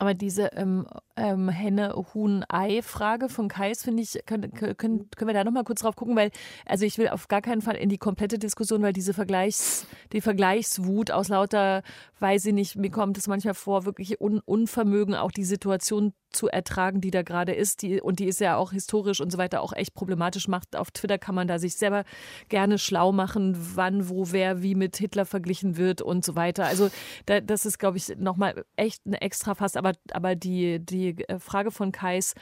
[0.01, 5.65] Aber diese ähm, ähm, Henne-Huhn-Ei-Frage von Kais, finde ich, können, können, können wir da nochmal
[5.65, 6.31] kurz drauf gucken, weil,
[6.65, 10.21] also ich will auf gar keinen Fall in die komplette Diskussion, weil diese Vergleichs, die
[10.21, 11.83] Vergleichswut aus lauter,
[12.21, 16.47] weiß ich nicht, mir kommt es manchmal vor, wirklich Un Unvermögen, auch die Situation zu
[16.47, 17.81] ertragen, die da gerade ist.
[17.81, 20.75] Die, und die ist ja auch historisch und so weiter auch echt problematisch macht.
[20.75, 22.03] Auf Twitter kann man da sich selber
[22.49, 26.65] gerne schlau machen, wann, wo, wer, wie mit Hitler verglichen wird und so weiter.
[26.65, 26.89] Also
[27.25, 29.75] da, das ist, glaube ich, nochmal echt ein extra Fass.
[29.75, 32.33] Aber, aber die, die äh, Frage von Kais,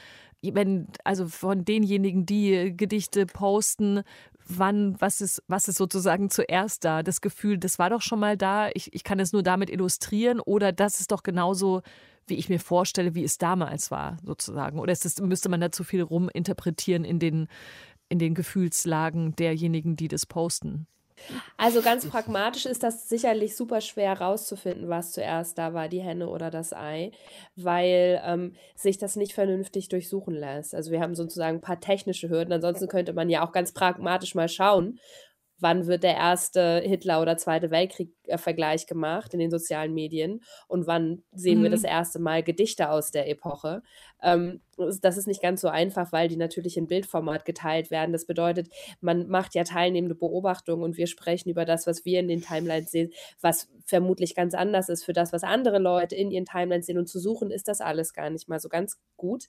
[0.41, 4.03] wenn, also von denjenigen, die Gedichte posten,
[4.47, 7.03] wann, was ist, was ist sozusagen zuerst da?
[7.03, 10.39] Das Gefühl, das war doch schon mal da, ich, ich kann es nur damit illustrieren
[10.39, 11.81] oder das ist doch genauso
[12.27, 14.79] wie ich mir vorstelle, wie es damals war, sozusagen?
[14.79, 17.47] Oder das, müsste man da zu viel ruminterpretieren in den,
[18.09, 20.87] in den Gefühlslagen derjenigen, die das posten?
[21.57, 26.29] Also ganz pragmatisch ist das sicherlich super schwer herauszufinden, was zuerst da war, die Henne
[26.29, 27.11] oder das Ei,
[27.55, 30.75] weil ähm, sich das nicht vernünftig durchsuchen lässt.
[30.75, 32.53] Also wir haben sozusagen ein paar technische Hürden.
[32.53, 34.99] Ansonsten könnte man ja auch ganz pragmatisch mal schauen,
[35.59, 40.87] wann wird der erste Hitler- oder Zweite Weltkrieg-Vergleich äh, gemacht in den sozialen Medien und
[40.87, 41.63] wann sehen mhm.
[41.63, 43.81] wir das erste Mal Gedichte aus der Epoche.
[44.21, 44.61] Ähm,
[45.01, 48.11] das ist nicht ganz so einfach, weil die natürlich in Bildformat geteilt werden.
[48.11, 48.69] Das bedeutet,
[49.01, 52.91] man macht ja teilnehmende Beobachtungen und wir sprechen über das, was wir in den Timelines
[52.91, 53.11] sehen,
[53.41, 56.99] was vermutlich ganz anders ist für das, was andere Leute in ihren Timelines sehen.
[56.99, 59.45] Und zu suchen ist das alles gar nicht mal so ganz gut.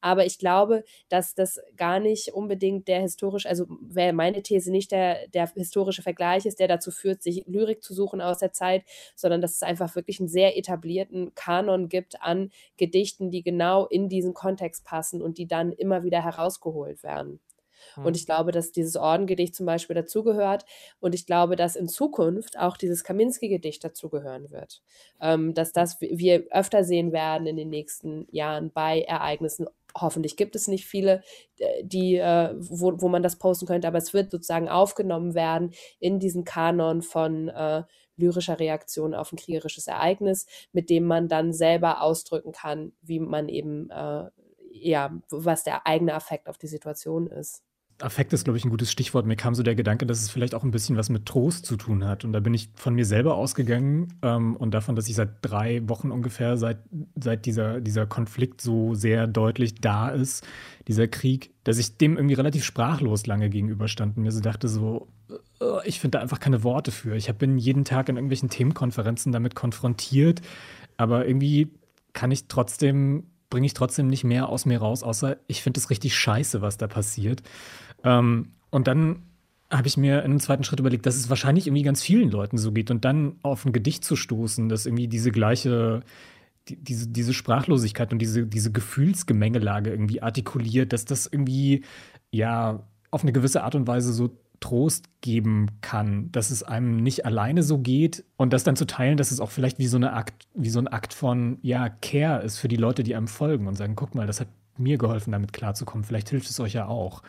[0.00, 4.92] Aber ich glaube, dass das gar nicht unbedingt der historisch, also wäre meine These nicht
[4.92, 8.84] der, der historische Vergleich ist, der dazu führt, sich Lyrik zu suchen aus der Zeit,
[9.16, 14.08] sondern dass es einfach wirklich einen sehr etablierten Kanon gibt an Gedichten, die genau in
[14.08, 17.40] diesen Kontext passen und die dann immer wieder herausgeholt werden.
[17.96, 18.14] Und hm.
[18.14, 20.64] ich glaube, dass dieses Ordengedicht zum Beispiel dazugehört.
[21.00, 24.82] Und ich glaube, dass in Zukunft auch dieses Kaminski-Gedicht dazugehören wird.
[25.20, 29.66] Ähm, dass das wir öfter sehen werden in den nächsten Jahren bei Ereignissen.
[29.96, 31.22] Hoffentlich gibt es nicht viele,
[31.58, 35.72] äh, die, äh, wo, wo man das posten könnte, aber es wird sozusagen aufgenommen werden
[35.98, 37.82] in diesen Kanon von äh,
[38.16, 43.48] lyrischer Reaktion auf ein kriegerisches Ereignis, mit dem man dann selber ausdrücken kann, wie man
[43.48, 44.30] eben, äh,
[44.72, 47.62] ja, was der eigene Affekt auf die Situation ist.
[48.00, 49.26] Affekt ist, glaube ich, ein gutes Stichwort.
[49.26, 51.76] Mir kam so der Gedanke, dass es vielleicht auch ein bisschen was mit Trost zu
[51.76, 52.24] tun hat.
[52.24, 55.86] Und da bin ich von mir selber ausgegangen ähm, und davon, dass ich seit drei
[55.88, 56.78] Wochen ungefähr, seit,
[57.14, 60.46] seit dieser, dieser Konflikt so sehr deutlich da ist,
[60.88, 65.08] dieser Krieg, dass ich dem irgendwie relativ sprachlos lange gegenüberstand und mir so dachte, so,
[65.60, 67.16] äh, ich finde da einfach keine Worte für.
[67.16, 70.40] Ich bin jeden Tag in irgendwelchen Themenkonferenzen damit konfrontiert,
[70.96, 71.70] aber irgendwie
[72.12, 75.90] kann ich trotzdem bringe ich trotzdem nicht mehr aus mir raus, außer ich finde es
[75.90, 77.42] richtig scheiße, was da passiert.
[78.04, 79.22] Ähm, und dann
[79.70, 82.58] habe ich mir in einem zweiten Schritt überlegt, dass es wahrscheinlich irgendwie ganz vielen Leuten
[82.58, 86.00] so geht und dann auf ein Gedicht zu stoßen, das irgendwie diese gleiche,
[86.68, 91.84] die, diese, diese Sprachlosigkeit und diese, diese Gefühlsgemengelage irgendwie artikuliert, dass das irgendwie
[92.32, 92.82] ja
[93.12, 97.62] auf eine gewisse Art und Weise so Trost geben kann, dass es einem nicht alleine
[97.62, 100.48] so geht und das dann zu teilen, dass es auch vielleicht wie so, eine Akt,
[100.54, 103.76] wie so ein Akt von ja, Care ist für die Leute, die einem folgen und
[103.76, 106.04] sagen, guck mal, das hat mir geholfen, damit klarzukommen.
[106.04, 107.22] Vielleicht hilft es euch ja auch.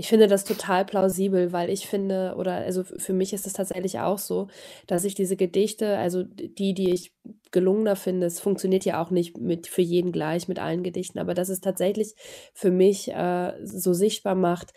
[0.00, 3.98] Ich finde das total plausibel, weil ich finde, oder also für mich ist es tatsächlich
[3.98, 4.48] auch so,
[4.86, 7.12] dass ich diese Gedichte, also die, die ich
[7.50, 11.34] gelungener finde, es funktioniert ja auch nicht mit für jeden gleich mit allen Gedichten, aber
[11.34, 12.14] dass es tatsächlich
[12.54, 14.72] für mich äh, so sichtbar macht,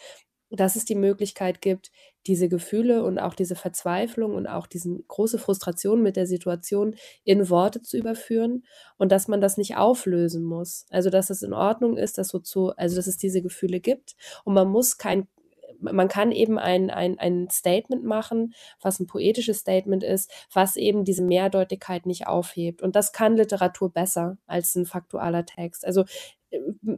[0.49, 1.89] dass es die Möglichkeit gibt,
[2.27, 7.49] diese Gefühle und auch diese Verzweiflung und auch diese große Frustration mit der Situation in
[7.49, 8.63] Worte zu überführen
[8.97, 10.85] und dass man das nicht auflösen muss.
[10.89, 14.15] Also dass es in Ordnung ist, dass so zu, also dass es diese Gefühle gibt
[14.43, 15.27] und man muss kein
[15.91, 21.03] man kann eben ein, ein, ein Statement machen, was ein poetisches Statement ist, was eben
[21.03, 22.81] diese Mehrdeutigkeit nicht aufhebt.
[22.81, 25.85] Und das kann Literatur besser als ein faktualer Text.
[25.85, 26.05] Also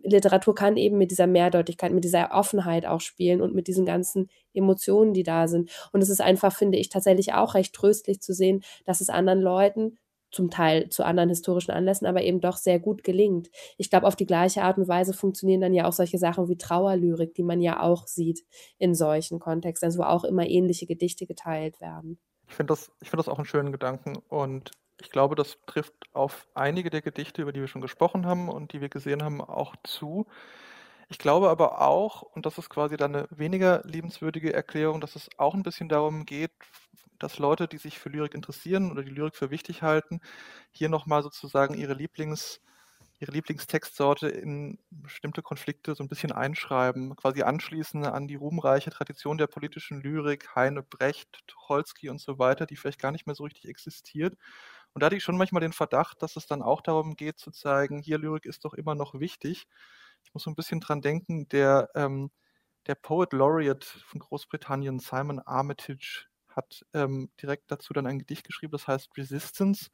[0.04, 4.30] Literatur kann eben mit dieser Mehrdeutigkeit, mit dieser Offenheit auch spielen und mit diesen ganzen
[4.54, 5.70] Emotionen, die da sind.
[5.92, 9.42] Und es ist einfach, finde ich, tatsächlich auch recht tröstlich zu sehen, dass es anderen
[9.42, 9.98] Leuten
[10.32, 13.50] zum Teil zu anderen historischen Anlässen, aber eben doch sehr gut gelingt.
[13.78, 16.58] Ich glaube, auf die gleiche Art und Weise funktionieren dann ja auch solche Sachen wie
[16.58, 18.44] Trauerlyrik, die man ja auch sieht
[18.78, 22.20] in solchen Kontexten, also wo auch immer ähnliche Gedichte geteilt werden.
[22.50, 26.48] Ich finde das, find das auch einen schönen Gedanken und ich glaube, das trifft auf
[26.54, 29.76] einige der Gedichte, über die wir schon gesprochen haben und die wir gesehen haben, auch
[29.84, 30.26] zu.
[31.10, 35.30] Ich glaube aber auch, und das ist quasi dann eine weniger liebenswürdige Erklärung, dass es
[35.38, 36.52] auch ein bisschen darum geht,
[37.20, 40.22] dass Leute, die sich für Lyrik interessieren oder die Lyrik für wichtig halten,
[40.72, 42.60] hier nochmal sozusagen ihre Lieblings-
[43.20, 49.38] ihre Lieblingstextsorte in bestimmte Konflikte so ein bisschen einschreiben, quasi anschließen an die ruhmreiche Tradition
[49.38, 53.44] der politischen Lyrik, Heine, Brecht, Tucholsky und so weiter, die vielleicht gar nicht mehr so
[53.46, 54.36] richtig existiert.
[54.96, 57.52] Und da hatte ich schon manchmal den Verdacht, dass es dann auch darum geht zu
[57.52, 59.68] zeigen, hier Lyrik ist doch immer noch wichtig.
[60.24, 62.32] Ich muss so ein bisschen dran denken, der, ähm,
[62.88, 68.72] der Poet Laureate von Großbritannien, Simon Armitage, hat ähm, direkt dazu dann ein Gedicht geschrieben,
[68.72, 69.90] das heißt Resistance.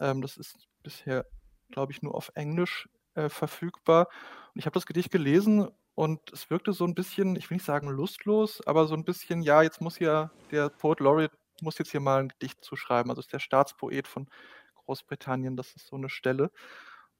[0.00, 1.26] Ähm, das ist bisher
[1.70, 4.08] glaube ich, nur auf Englisch äh, verfügbar.
[4.54, 7.66] Und ich habe das Gedicht gelesen und es wirkte so ein bisschen, ich will nicht
[7.66, 11.90] sagen lustlos, aber so ein bisschen, ja, jetzt muss ja der Poet Laureate muss jetzt
[11.90, 13.10] hier mal ein Gedicht zuschreiben.
[13.10, 14.28] Also ist der Staatspoet von
[14.76, 16.50] Großbritannien, das ist so eine Stelle.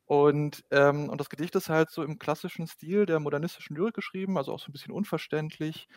[0.07, 4.39] Und, ähm, und das Gedicht ist halt so im klassischen Stil der modernistischen Lyrik geschrieben,
[4.39, 5.89] also auch so ein bisschen unverständlich,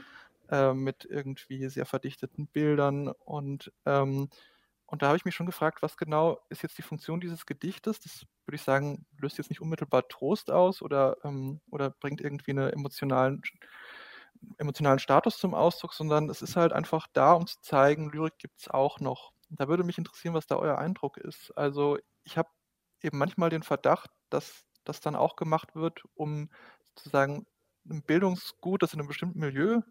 [0.50, 4.30] äh, mit irgendwie sehr verdichteten Bildern und ähm,
[4.88, 8.00] und da habe ich mich schon gefragt, was genau ist jetzt die Funktion dieses Gedichtes?
[8.00, 12.52] Das würde ich sagen, löst jetzt nicht unmittelbar Trost aus oder, ähm, oder bringt irgendwie
[12.52, 13.42] einen emotionalen,
[14.58, 18.60] emotionalen Status zum Ausdruck, sondern es ist halt einfach da, um zu zeigen, Lyrik gibt
[18.62, 19.32] es auch noch.
[19.50, 21.52] Da würde mich interessieren, was da euer Eindruck ist.
[21.58, 22.50] Also ich habe
[23.02, 26.50] eben manchmal den Verdacht, dass das dann auch gemacht wird, um
[26.96, 27.46] sozusagen
[27.90, 29.82] ein Bildungsgut, das in einem bestimmten Milieu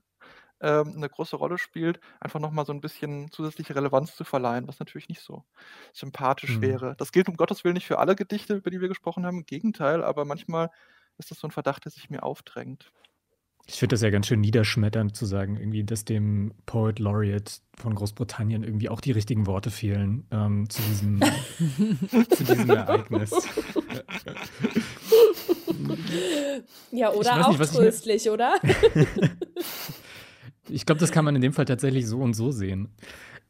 [0.61, 4.67] ähm, 'ne große Rolle spielt, einfach noch mal so ein bisschen zusätzliche Relevanz zu verleihen,
[4.69, 5.45] was natürlich nicht so
[5.93, 6.63] sympathisch Mhm.
[6.63, 6.95] wäre.
[6.99, 9.47] Das gilt um Gottes Willen nicht für alle Gedichte, über die wir gesprochen haben, im
[9.47, 10.71] Gegenteil, aber manchmal
[11.19, 12.93] ist das so ein Verdacht, der sich mir aufdrängt.
[13.71, 17.95] Ich finde das ja ganz schön niederschmetternd zu sagen, irgendwie, dass dem Poet Laureate von
[17.95, 21.21] Großbritannien irgendwie auch die richtigen Worte fehlen ähm, zu, diesem,
[22.31, 23.31] zu diesem Ereignis.
[26.91, 28.55] Ja, oder auch nicht, was ich mir- tröstlich, oder?
[30.71, 32.91] Ich glaube, das kann man in dem Fall tatsächlich so und so sehen.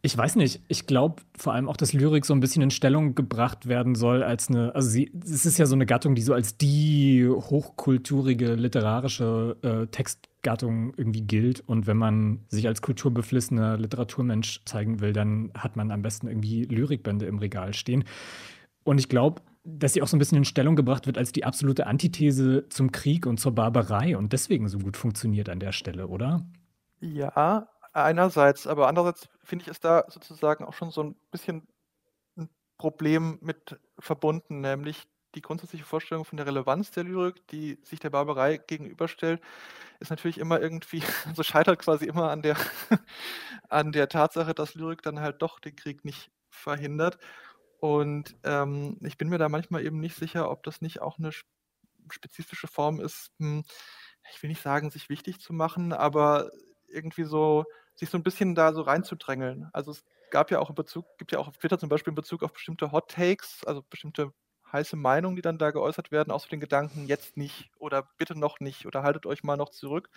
[0.01, 3.17] Ich weiß nicht, ich glaube vor allem auch, dass Lyrik so ein bisschen in Stellung
[3.17, 6.35] gebracht werden soll als eine, also sie, es ist ja so eine Gattung, die so
[6.35, 11.61] als die hochkulturige literarische äh, Textgattung irgendwie gilt.
[11.67, 16.63] Und wenn man sich als kulturbeflissener Literaturmensch zeigen will, dann hat man am besten irgendwie
[16.63, 18.05] Lyrikbände im Regal stehen.
[18.85, 21.45] Und ich glaube, dass sie auch so ein bisschen in Stellung gebracht wird als die
[21.45, 26.07] absolute Antithese zum Krieg und zur Barbarei und deswegen so gut funktioniert an der Stelle,
[26.07, 26.47] oder?
[27.01, 31.67] Ja, einerseits, aber andererseits finde ich, ist da sozusagen auch schon so ein bisschen
[32.37, 32.49] ein
[32.79, 38.11] Problem mit verbunden, nämlich die grundsätzliche Vorstellung von der Relevanz der Lyrik, die sich der
[38.11, 39.43] Barbarei gegenüberstellt,
[40.01, 42.57] ist natürlich immer irgendwie also scheitert quasi immer an der
[43.69, 47.19] an der Tatsache, dass Lyrik dann halt doch den Krieg nicht verhindert.
[47.81, 51.29] Und, ähm, ich bin mir da manchmal eben nicht sicher, ob das nicht auch eine
[51.35, 51.47] sp
[52.11, 53.65] spezifische Form ist, hm,
[54.33, 56.51] ich will nicht sagen, sich wichtig zu machen, aber
[56.89, 59.69] irgendwie so sich so ein bisschen da so reinzudrängeln.
[59.73, 62.17] Also, es gab ja auch in Bezug gibt ja auch auf Twitter zum Beispiel in
[62.17, 64.33] Bezug auf bestimmte Hot Takes, also bestimmte
[64.73, 68.39] heiße Meinungen, die dann da geäußert werden, auch so den Gedanken: „Jetzt nicht“ oder „Bitte
[68.39, 70.11] noch nicht“ oder „Haltet euch mal noch zurück.“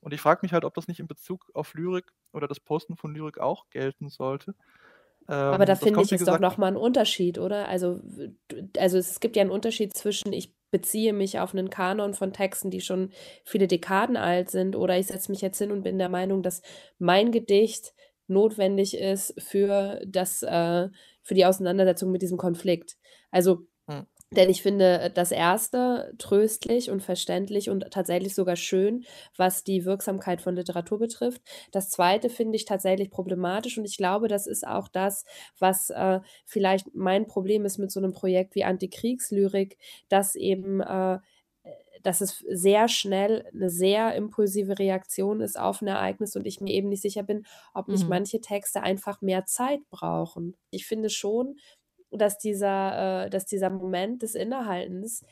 [0.00, 2.96] Und ich frage mich halt, ob das nicht in Bezug auf Lyrik oder das Posten
[2.96, 4.54] von Lyrik auch gelten sollte.
[5.50, 7.68] Aber da Ähm, das finde ich, ist doch gesagt noch mal 'n Unterschied, oder?
[7.68, 8.00] Also,
[8.78, 12.70] also, es gibt ja einen Unterschied zwischen, ich beziehe mich auf einen Kanon von Texten,
[12.72, 13.10] die schon
[13.44, 16.62] viele Dekaden alt sind, oder ich setze mich jetzt hin und bin der Meinung, dass
[16.98, 17.94] mein Gedicht
[18.28, 20.88] notwendig ist für das äh,
[21.22, 22.96] für die Auseinandersetzung mit diesem Konflikt.
[23.30, 23.66] Also.
[24.36, 29.04] Denn ich finde das Erste tröstlich und verständlich und tatsächlich sogar schön,
[29.36, 31.42] was die Wirksamkeit von Literatur betrifft.
[31.72, 35.24] Das Zweite finde ich tatsächlich problematisch und ich glaube, das ist auch das,
[35.58, 41.18] was, äh, vielleicht mein Problem ist mit so 'nem Projekt wie Antikriegslyrik, dass eben, äh,
[42.02, 46.72] dass es sehr schnell 'ne sehr impulsive Reaktion ist auf 'n Ereignis und ich mir
[46.72, 48.08] eben nicht sicher bin, ob nicht Mhm.
[48.08, 50.56] manche Texte einfach mehr Zeit brauchen.
[50.70, 51.56] Ich finde schon,
[52.18, 55.22] dass dieser äh, dass dieser Moment des Innehaltens,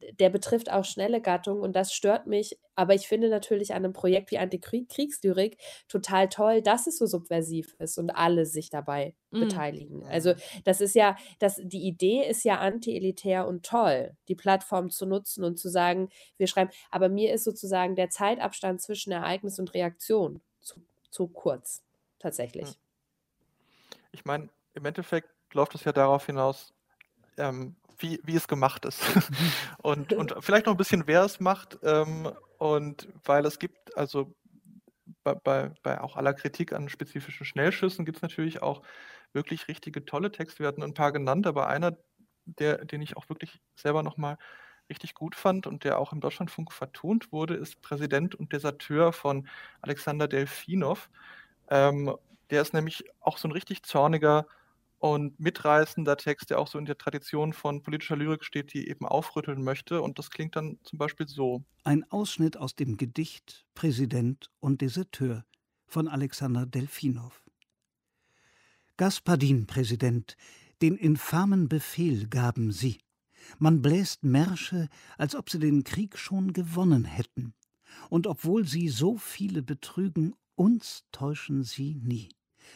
[0.00, 2.58] äh, der betrifft auch schnelle Gattungen und das stört mich.
[2.76, 5.58] Aber ich finde natürlich an 'nem Projekt wie Antikrieg Kriegslyrik
[5.88, 9.64] total toll, dass es so subversiv ist und alle sich dabei Mhm.
[9.64, 10.04] beteiligen.
[10.06, 10.34] Also,
[10.64, 15.44] das ist ja das die Idee ist ja antielitär und toll, die Plattform zu nutzen
[15.44, 20.42] und zu sagen: „Wir schreiben“ aber mir ist sozusagen der Zeitabstand zwischen Ereignis und Reaktion
[20.60, 21.84] zu zu kurz,
[22.18, 22.78] tatsächlich.
[24.12, 26.72] Ich meine, im Endeffekt läuft es ja darauf hinaus,
[27.38, 29.00] ähm, wie wie es gemacht ist.
[29.82, 34.34] Und und vielleicht noch ein bisschen, wer es macht, ähm, und weil es gibt also
[35.24, 38.82] bei bei bei auch aller Kritik an spezifischen Schnellschüssen gibt es natürlich auch
[39.32, 40.60] wirklich richtige tolle Texte.
[40.60, 41.96] Wir hatten ein paar genannt, aber einer,
[42.44, 44.38] der den ich auch wirklich selber noch mal
[44.90, 49.48] richtig gut fand und der auch im Deutschlandfunk vertont wurde, ist Präsident und Deserteur von
[49.82, 51.08] Alexander Delfinov.
[51.70, 52.14] Ähm,
[52.50, 54.46] der ist nämlich auch so ein richtig zorniger
[55.00, 59.06] und mitreißender Text, der auch so in der Tradition von politischer Lyrik steht, die eben
[59.06, 60.02] aufrütteln möchte.
[60.02, 61.64] Und das klingt dann zum Beispiel so.
[61.84, 65.46] Ein Ausschnitt aus dem Gedicht Präsident und Deserteur
[65.86, 67.42] von Alexander Delfinov.
[68.98, 70.36] Gaspadin, Präsident,
[70.82, 73.00] den infamen Befehl gaben sie.
[73.58, 77.54] Man bläst Märsche, als ob sie den Krieg schon gewonnen hätten.
[78.10, 82.28] Und obwohl sie so viele betrügen, uns täuschen sie nie.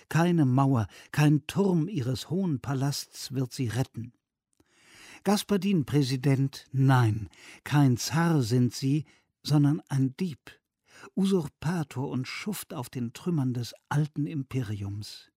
[0.09, 4.13] Keine Mauer, kein Turm ihres hohen Palasts wird sie retten.
[5.25, 7.29] Gaspadin, Präsident, nein,
[7.65, 9.05] kein Zar sind sie,
[9.43, 10.61] sondern ein Dieb,
[11.15, 15.31] Usurpator und Schuft auf den Trümmern des alten Imperiums.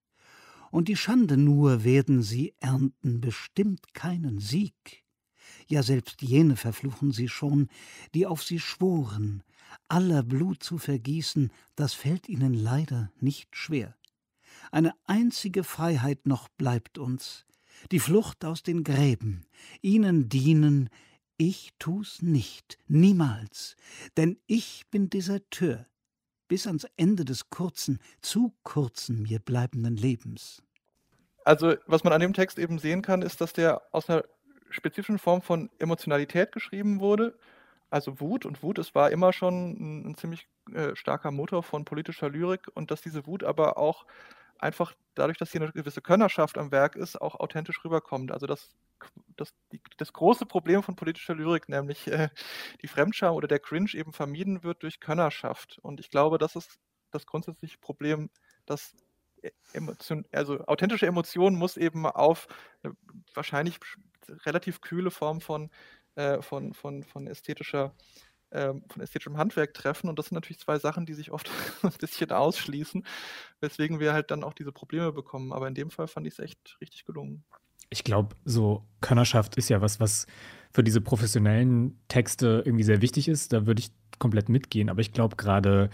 [0.71, 5.05] Und die Schande nur werden sie ernten, bestimmt keinen Sieg.
[5.67, 7.69] Ja, selbst jene verfluchen sie schon,
[8.13, 9.43] die auf sie schworen,
[9.87, 13.96] aller Blut zu vergießen, das fällt ihnen leider nicht schwer.
[14.71, 17.45] Eine einzige Freiheit noch bleibt uns,
[17.91, 19.45] die Flucht aus den Gräben,
[19.81, 20.89] ihnen dienen,
[21.37, 23.75] ich tu's nicht, niemals,
[24.17, 25.85] denn ich bin Deserteur,
[26.47, 30.63] bis ans Ende des kurzen, zu kurzen mir bleibenden Lebens.
[31.45, 34.23] Also, was man an dem Text eben sehen kann, ist, dass der aus einer
[34.69, 37.37] spezifischen Form von Emotionalität geschrieben wurde.
[37.89, 41.85] Also Wut und Wut, es war immer schon ein, ein ziemlich äh, starker Motor von
[41.85, 44.05] politischer Lyrik und dass diese Wut aber auch
[44.59, 48.31] einfach dadurch, dass hier eine gewisse Könnerschaft am Werk ist, auch authentisch rüberkommt.
[48.31, 48.75] Also das,
[49.35, 52.29] das, die, das große Problem von politischer Lyrik, nämlich äh,
[52.81, 55.79] die Fremdscham oder der Cringe eben vermieden wird durch Könnerschaft.
[55.81, 56.79] Und ich glaube, das ist
[57.11, 58.29] das grundsätzliche Problem,
[58.65, 58.95] dass
[59.41, 62.47] e, Emotion, also authentische Emotion muss eben auf
[62.83, 62.95] eine
[63.33, 63.79] wahrscheinlich
[64.45, 65.69] relativ kühle Form von,
[66.15, 67.95] äh, von, von, von ästhetischer
[68.51, 70.09] ähm, von ästhetischem Handwerk treffen.
[70.09, 71.49] Und das sind natürlich zwei Sachen, die sich oft
[71.83, 73.05] ein bisschen ausschließen,
[73.59, 75.53] weswegen wir halt dann auch diese Probleme bekommen.
[75.53, 77.43] Aber in dem Fall fand ich es echt richtig gelungen.
[77.89, 80.27] Ich glaube, so Könnerschaft ist ja was, was
[80.71, 83.53] für diese professionellen Texte irgendwie sehr wichtig ist.
[83.53, 84.89] Da würde ich komplett mitgehen.
[84.89, 85.89] Aber ich glaube gerade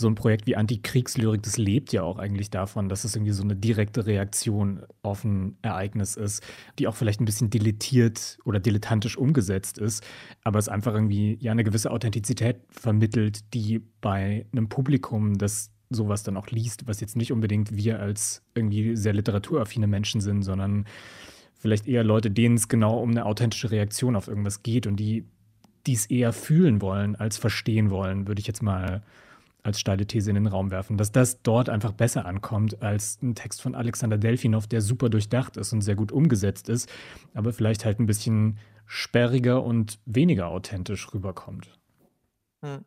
[0.00, 3.42] so ein Projekt wie Antikriegslyrik, das lebt ja auch eigentlich davon, dass es irgendwie so
[3.42, 6.44] eine direkte Reaktion auf ein Ereignis ist,
[6.78, 10.06] die auch vielleicht ein bisschen dilettiert oder dilettantisch umgesetzt ist,
[10.44, 16.22] aber es einfach irgendwie ja eine gewisse Authentizität vermittelt, die bei einem Publikum, das sowas
[16.22, 20.84] dann auch liest, was jetzt nicht unbedingt wir als irgendwie sehr literaturaffine Menschen sind, sondern
[21.58, 25.24] vielleicht eher Leute, denen es genau um eine authentische Reaktion auf irgendwas geht und die
[25.88, 29.02] dies eher fühlen wollen als verstehen wollen, würde ich jetzt mal
[29.68, 33.34] als steile These in den Raum werfen, dass das dort einfach besser ankommt als ein
[33.34, 36.90] Text von Alexander Delfinov, der super durchdacht ist und sehr gut umgesetzt ist,
[37.34, 41.70] aber vielleicht halt ein bisschen sperriger und weniger authentisch rüberkommt.
[42.62, 42.84] Hm.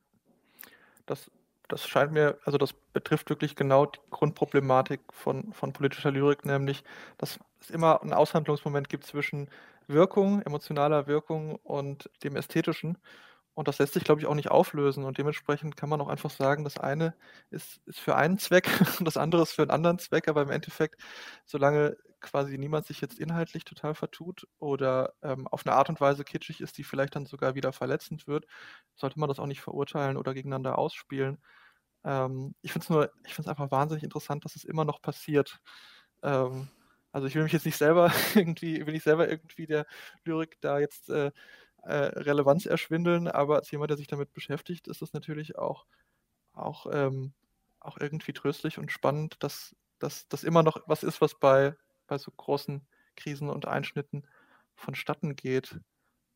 [1.05, 1.31] Das,
[1.67, 6.83] das scheint mir, also das betrifft wirklich genau die Grundproblematik von, von politischer Lyrik, nämlich,
[7.17, 9.47] dass es immer einen Aushandlungsmoment gibt zwischen
[9.87, 12.97] Wirkung, emotionaler Wirkung und dem Ästhetischen.
[13.53, 15.03] Und das lässt sich, glaube ich, auch nicht auflösen.
[15.03, 17.15] Und dementsprechend kann man auch einfach sagen, das eine
[17.49, 18.67] ist, ist für einen Zweck
[18.99, 20.27] und das andere ist für einen anderen Zweck.
[20.29, 21.01] Aber im Endeffekt,
[21.45, 26.23] solange quasi niemand sich jetzt inhaltlich total vertut oder ähm, auf eine Art und Weise
[26.23, 28.45] kitschig ist, die vielleicht dann sogar wieder verletzend wird,
[28.95, 31.39] sollte man das auch nicht verurteilen oder gegeneinander ausspielen.
[32.03, 35.01] Ähm, ich finde es nur, ich finde es einfach wahnsinnig interessant, dass es immer noch
[35.01, 35.59] passiert.
[36.23, 36.69] Ähm,
[37.11, 39.85] also ich will mich jetzt nicht selber irgendwie, will ich selber irgendwie der
[40.25, 41.31] Lyrik da jetzt äh,
[41.83, 45.85] äh, Relevanz erschwindeln, aber als jemand, der sich damit beschäftigt, ist es natürlich auch,
[46.53, 47.33] auch, ähm,
[47.79, 51.75] auch irgendwie tröstlich und spannend, dass das immer noch was ist, was bei,
[52.07, 52.81] bei so großen
[53.15, 54.23] Krisen und Einschnitten
[54.75, 55.79] vonstatten geht.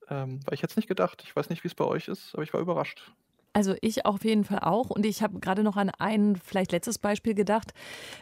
[0.08, 2.44] Ähm, weil ich jetzt nicht gedacht, ich weiß nicht, wie es bei euch ist, aber
[2.44, 3.12] ich war überrascht.
[3.56, 4.90] Also ich auf jeden Fall auch.
[4.90, 7.72] Und ich habe gerade noch an ein vielleicht letztes Beispiel gedacht,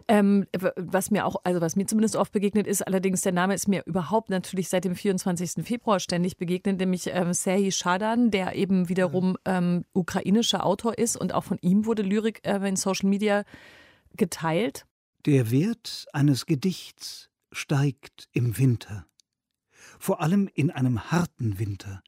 [0.07, 3.67] ähm, was mir auch, also was mir zumindest oft begegnet ist, allerdings der Name ist
[3.67, 5.65] mir überhaupt natürlich seit dem 24.
[5.65, 9.37] Februar ständig begegnet, nämlich ähm, Serhii Shadan, der eben wiederum mhm.
[9.45, 13.43] ähm, ukrainischer Autor ist und auch von ihm wurde Lyrik äh, in Social Media
[14.15, 14.85] geteilt.
[15.25, 19.07] Der Wert eines Gedichts steigt im Winter,
[19.97, 22.03] vor allem in einem harten Winter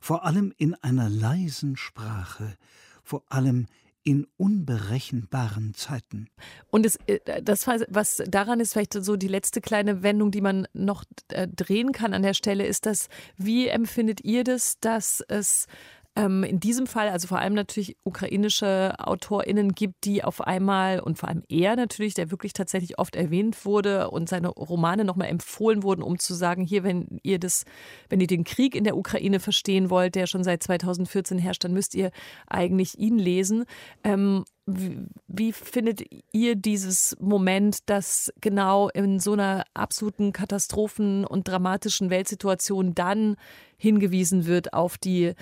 [0.00, 2.56] vor allem in einer leisen Sprache,
[3.02, 3.66] vor allem
[4.04, 6.28] in unberechenbaren Zeiten.
[6.70, 10.68] Und es, äh, das, was daran ist, vielleicht so die letzte kleine Wendung, die man
[10.74, 15.66] noch äh, drehen kann an der Stelle, ist das, wie empfindet ihr das, dass es
[16.16, 21.18] ähm, in diesem Fall, also vor allem natürlich ukrainische AutorInnen gibt, die auf einmal und
[21.18, 25.82] vor allem er natürlich, der wirklich tatsächlich oft erwähnt wurde und seine Romane nochmal empfohlen
[25.82, 27.64] wurden, um zu sagen, hier, wenn ihr das,
[28.08, 31.72] wenn ihr den Krieg in der Ukraine verstehen wollt, der schon seit 2014 herrscht, dann
[31.72, 32.12] müsst ihr
[32.46, 33.64] eigentlich ihn lesen.
[34.04, 41.48] Ähm, wie, wie, findet ihr dieses Moment, dass genau in so einer absoluten Katastrophen- und
[41.48, 43.36] dramatischen Weltsituation dann
[43.76, 45.34] hingewiesen wird auf die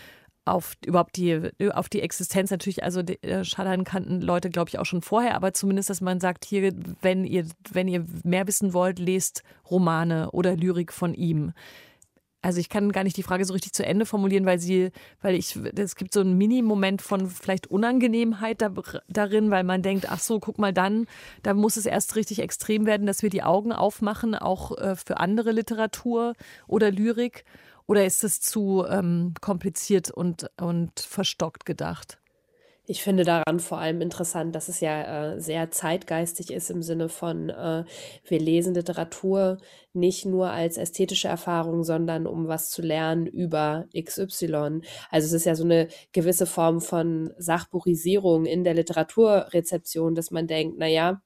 [0.45, 4.87] auf überhaupt die, auf die Existenz natürlich, also äh, Schadan kannten Leute, glaube ich, auch
[4.87, 8.99] schon vorher, aber zumindest, dass man sagt, hier, wenn ihr, wenn ihr mehr wissen wollt,
[8.99, 11.53] lest Romane oder Lyrik von ihm.
[12.45, 14.91] Also ich kann gar nicht die Frage so richtig zu Ende formulieren, weil sie,
[15.21, 18.73] weil ich, es gibt so einen Mini-Moment von vielleicht Unangenehmheit da,
[19.09, 21.07] darin, weil man denkt, ach so, guck mal dann,
[21.45, 25.19] da muss es erst richtig extrem werden, dass wir die Augen aufmachen, auch äh, für
[25.19, 26.35] andere Literatur
[26.67, 27.45] oder Lyrik.
[27.93, 32.19] Oder ist es zu ähm, kompliziert und, und verstockt gedacht?
[32.87, 37.11] Ich finde daran vor allem interessant, dass es ja äh, sehr zeitgeistig ist im Sinne
[37.11, 37.85] von, äh,
[38.27, 39.59] wir lesen Literatur
[39.93, 44.81] nicht nur als ästhetische Erfahrung, sondern um was zu lernen über XY.
[45.11, 50.47] Also es ist ja so eine gewisse Form von Sachburisierung in der Literaturrezeption, dass man
[50.47, 51.21] denkt, naja,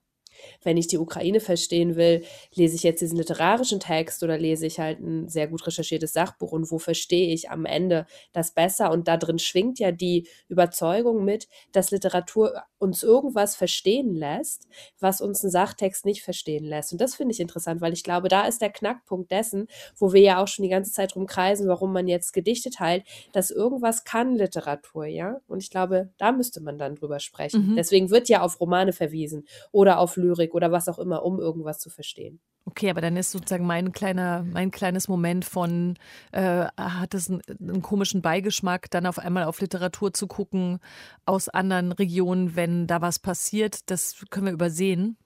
[0.62, 2.24] wenn ich die Ukraine verstehen will,
[2.54, 6.52] lese ich jetzt diesen literarischen Text oder lese ich halt ein sehr gut recherchiertes Sachbuch
[6.52, 8.90] und wo verstehe ich am Ende das besser?
[8.90, 14.68] Und da drin schwingt ja die Überzeugung mit, dass Literatur uns irgendwas verstehen lässt,
[15.00, 16.92] was uns ein Sachtext nicht verstehen lässt.
[16.92, 19.66] Und das finde ich interessant, weil ich glaube, da ist der Knackpunkt dessen,
[19.96, 23.50] wo wir ja auch schon die ganze Zeit rumkreisen, warum man jetzt gedichtet halt, dass
[23.50, 25.40] irgendwas kann Literatur, ja?
[25.46, 27.70] Und ich glaube, da müsste man dann drüber sprechen.
[27.70, 27.76] Mhm.
[27.76, 31.78] Deswegen wird ja auf Romane verwiesen oder auf Lyrik oder was auch immer, um irgendwas
[31.78, 32.40] zu verstehen.
[32.64, 35.94] Okay, aber dann ist sozusagen mein kleiner, mein kleines Moment von,
[36.32, 40.80] äh, hat es einen, einen, komischen Beigeschmack, dann auf einmal auf Literatur zu gucken
[41.26, 45.16] aus anderen Regionen, wenn da was passiert, das können wir übersehen.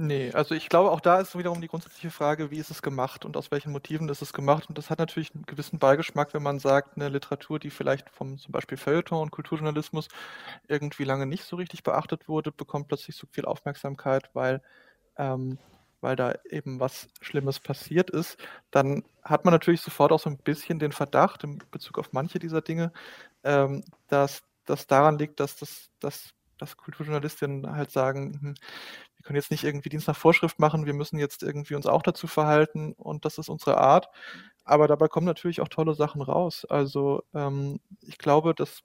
[0.00, 3.24] Nee, also ich glaube, auch da ist wiederum die grundsätzliche Frage, wie ist es gemacht
[3.24, 4.68] und aus welchen Motiven ist es gemacht.
[4.68, 8.38] Und das hat natürlich einen gewissen Beigeschmack, wenn man sagt, eine Literatur, die vielleicht vom
[8.38, 10.06] zum Beispiel Feuilleton und Kulturjournalismus
[10.68, 14.62] irgendwie lange nicht so richtig beachtet wurde, bekommt plötzlich so viel Aufmerksamkeit, weil,
[15.16, 15.58] ähm,
[16.00, 18.38] weil da eben was Schlimmes passiert ist.
[18.70, 22.38] Dann hat man natürlich sofort auch so ein bisschen den Verdacht in Bezug auf manche
[22.38, 22.92] dieser Dinge,
[23.44, 25.56] ähm, dass das daran liegt, dass
[26.00, 28.54] das dass Kulturjournalistinnen halt sagen, hm,
[29.28, 32.26] können jetzt nicht irgendwie Dienst nach Vorschrift machen, wir müssen jetzt irgendwie uns auch dazu
[32.26, 34.08] verhalten und das ist unsere Art.
[34.64, 36.64] Aber dabei kommen natürlich auch tolle Sachen raus.
[36.66, 38.84] Also ähm, ich glaube, dass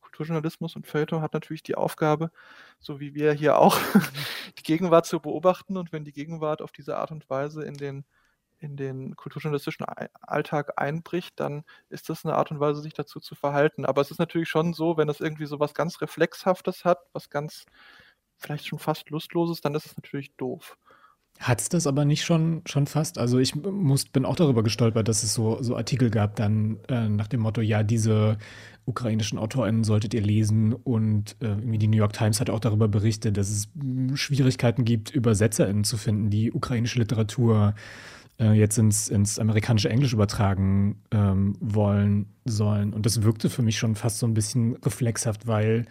[0.00, 2.30] Kulturjournalismus und Feuilleton hat natürlich die Aufgabe,
[2.80, 3.78] so wie wir hier auch,
[4.58, 5.76] die Gegenwart zu beobachten.
[5.76, 8.06] Und wenn die Gegenwart auf diese Art und Weise in den
[8.58, 9.84] in den kulturjournalistischen
[10.22, 13.84] Alltag einbricht, dann ist das eine Art und Weise, sich dazu zu verhalten.
[13.84, 17.28] Aber es ist natürlich schon so, wenn es irgendwie so was ganz Reflexhaftes hat, was
[17.28, 17.66] ganz
[18.38, 20.76] vielleicht schon fast Lustloses, dann ist es natürlich doof.
[21.38, 23.18] Hat es das aber nicht schon, schon fast?
[23.18, 27.08] Also ich muss, bin auch darüber gestolpert, dass es so, so Artikel gab dann äh,
[27.08, 28.38] nach dem Motto, ja, diese
[28.86, 32.88] ukrainischen AutorInnen solltet ihr lesen und äh, irgendwie die New York Times hat auch darüber
[32.88, 33.68] berichtet, dass es
[34.14, 37.74] Schwierigkeiten gibt, ÜbersetzerInnen zu finden, die ukrainische Literatur
[38.38, 42.94] äh, jetzt ins, ins amerikanische Englisch übertragen ähm, wollen sollen.
[42.94, 45.86] Und das wirkte für mich schon fast so ein bisschen reflexhaft, weil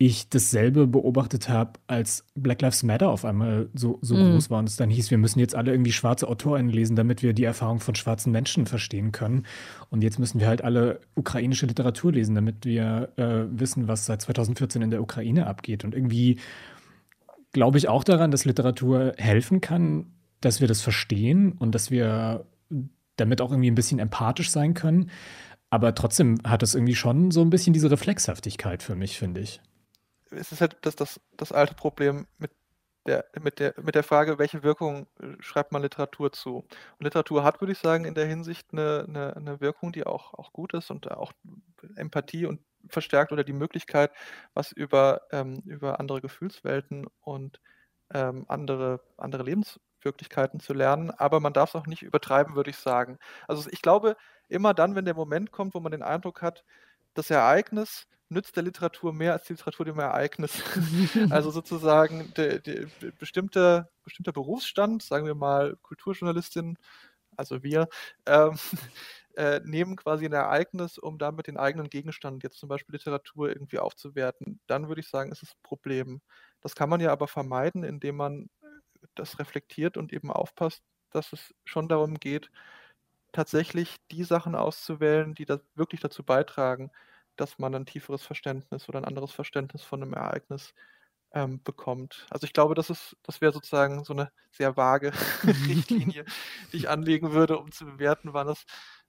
[0.00, 4.32] ich dasselbe beobachtet habe, als Black Lives Matter auf einmal so, so mhm.
[4.32, 7.24] groß war und es dann hieß, wir müssen jetzt alle irgendwie schwarze AutorInnen lesen, damit
[7.24, 9.44] wir die Erfahrung von schwarzen Menschen verstehen können.
[9.90, 14.22] Und jetzt müssen wir halt alle ukrainische Literatur lesen, damit wir äh, wissen, was seit
[14.22, 15.84] 2014 in der Ukraine abgeht.
[15.84, 16.38] Und irgendwie
[17.52, 22.46] glaube ich auch daran, dass Literatur helfen kann, dass wir das verstehen und dass wir
[23.16, 25.10] damit auch irgendwie ein bisschen empathisch sein können.
[25.70, 29.60] Aber trotzdem hat es irgendwie schon so ein bisschen diese Reflexhaftigkeit für mich, finde ich.
[30.30, 32.50] Es ist halt das, das, das alte Problem mit
[33.06, 36.58] der, mit, der, mit der Frage, welche Wirkung äh, schreibt man Literatur zu.
[36.58, 40.34] Und Literatur hat, würde ich sagen, in der Hinsicht eine, eine, eine Wirkung, die auch,
[40.34, 41.32] auch gut ist und auch
[41.96, 44.12] Empathie und verstärkt oder die Möglichkeit,
[44.54, 47.60] was über, ähm, über andere Gefühlswelten und
[48.12, 52.70] ähm, andere, andere Lebens, Wirklichkeiten zu lernen, aber man darf es auch nicht übertreiben, würde
[52.70, 53.18] ich sagen.
[53.48, 54.16] Also ich glaube,
[54.48, 56.64] immer dann, wenn der Moment kommt, wo man den Eindruck hat,
[57.18, 60.62] das Ereignis nützt der Literatur mehr als die Literatur dem Ereignis.
[61.30, 62.86] also sozusagen der, der
[63.18, 66.78] bestimmte, bestimmter Berufsstand, sagen wir mal Kulturjournalistin,
[67.36, 67.88] also wir,
[68.26, 68.58] ähm,
[69.36, 73.78] äh, nehmen quasi ein Ereignis, um damit den eigenen Gegenstand, jetzt zum Beispiel Literatur, irgendwie
[73.78, 74.60] aufzuwerten.
[74.66, 76.20] Dann würde ich sagen, ist es ein Problem.
[76.60, 78.50] Das kann man ja aber vermeiden, indem man
[79.14, 82.50] das reflektiert und eben aufpasst, dass es schon darum geht,
[83.38, 86.90] tatsächlich die Sachen auszuwählen, die da wirklich dazu beitragen,
[87.36, 90.74] dass man ein tieferes Verständnis oder ein anderes Verständnis von einem Ereignis
[91.32, 92.26] ähm, bekommt.
[92.30, 95.12] Also ich glaube, das ist, das wäre sozusagen so eine sehr vage
[95.68, 96.24] Richtlinie,
[96.72, 98.64] die ich anlegen würde, um zu bewerten, wann es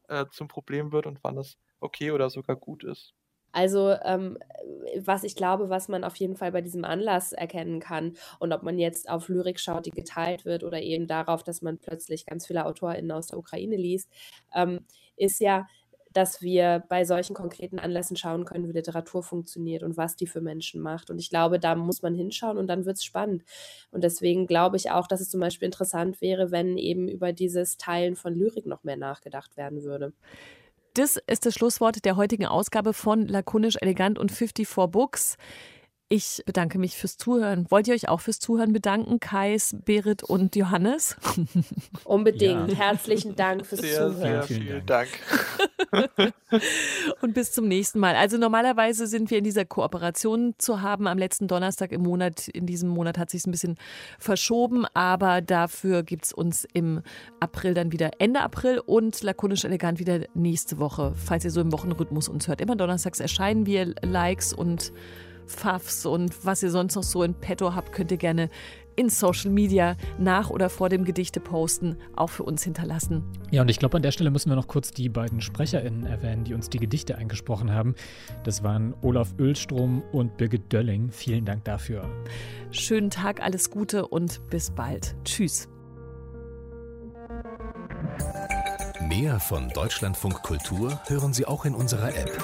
[0.09, 3.15] äh, zum Problem wird und wann es okay oder sogar gut ist.
[3.51, 4.37] Also, ähm,
[4.97, 8.63] was ich glaube, was man auf jeden Fall bei diesem Anlass erkennen kann und ob
[8.63, 12.45] man jetzt auf Lyrik schaut, die geteilt wird oder eben darauf, dass man plötzlich ganz
[12.47, 14.09] viele AutorInnen aus der Ukraine liest,
[14.53, 14.85] ähm,
[15.17, 15.67] ist ja,
[16.11, 20.41] dass wir bei solchen konkreten Anlässen schauen können, wie Literatur funktioniert und was die für
[20.41, 21.11] Menschen macht.
[21.11, 23.43] Und ich glaube, da muss man hinschauen und dann wird es spannend.
[23.91, 27.77] Und deswegen glaube ich auch, dass es zum Beispiel interessant wäre, wenn eben über dieses
[27.77, 30.13] Teilen von Lyrik noch mehr nachgedacht werden würde.
[30.93, 35.37] Das ist das Schlusswort der heutigen Ausgabe von Lakonisch Elegant und 54 Books.
[36.11, 37.67] Ich bedanke mich fürs Zuhören.
[37.69, 41.15] Wollt ihr euch auch fürs Zuhören bedanken, Kais, Berit und Johannes?
[42.03, 42.71] Unbedingt.
[42.71, 42.77] Ja.
[42.77, 44.17] Herzlichen Dank fürs sehr, Zuhören.
[44.17, 45.07] Sehr vielen Dank.
[47.21, 48.15] und bis zum nächsten Mal.
[48.15, 52.47] Also normalerweise sind wir in dieser Kooperation zu haben am letzten Donnerstag im Monat.
[52.47, 53.77] In diesem Monat hat sich ein bisschen
[54.17, 57.03] verschoben, aber dafür gibt es uns im
[57.39, 61.13] April dann wieder Ende April und lakonisch elegant wieder nächste Woche.
[61.13, 62.61] Falls ihr so im Wochenrhythmus uns hört.
[62.61, 64.91] Immer donnerstags erscheinen wir Likes und
[65.49, 68.49] Pfaffs und was ihr sonst noch so in petto habt, könnt ihr gerne
[68.95, 73.23] in Social Media nach oder vor dem Gedichte posten, auch für uns hinterlassen.
[73.49, 76.43] Ja, und ich glaube, an der Stelle müssen wir noch kurz die beiden SprecherInnen erwähnen,
[76.43, 77.95] die uns die Gedichte eingesprochen haben.
[78.43, 81.11] Das waren Olaf Ölstrom und Birgit Dölling.
[81.11, 82.09] Vielen Dank dafür.
[82.71, 85.15] Schönen Tag, alles Gute und bis bald.
[85.23, 85.69] Tschüss.
[89.07, 92.43] Mehr von Deutschlandfunk Kultur hören Sie auch in unserer App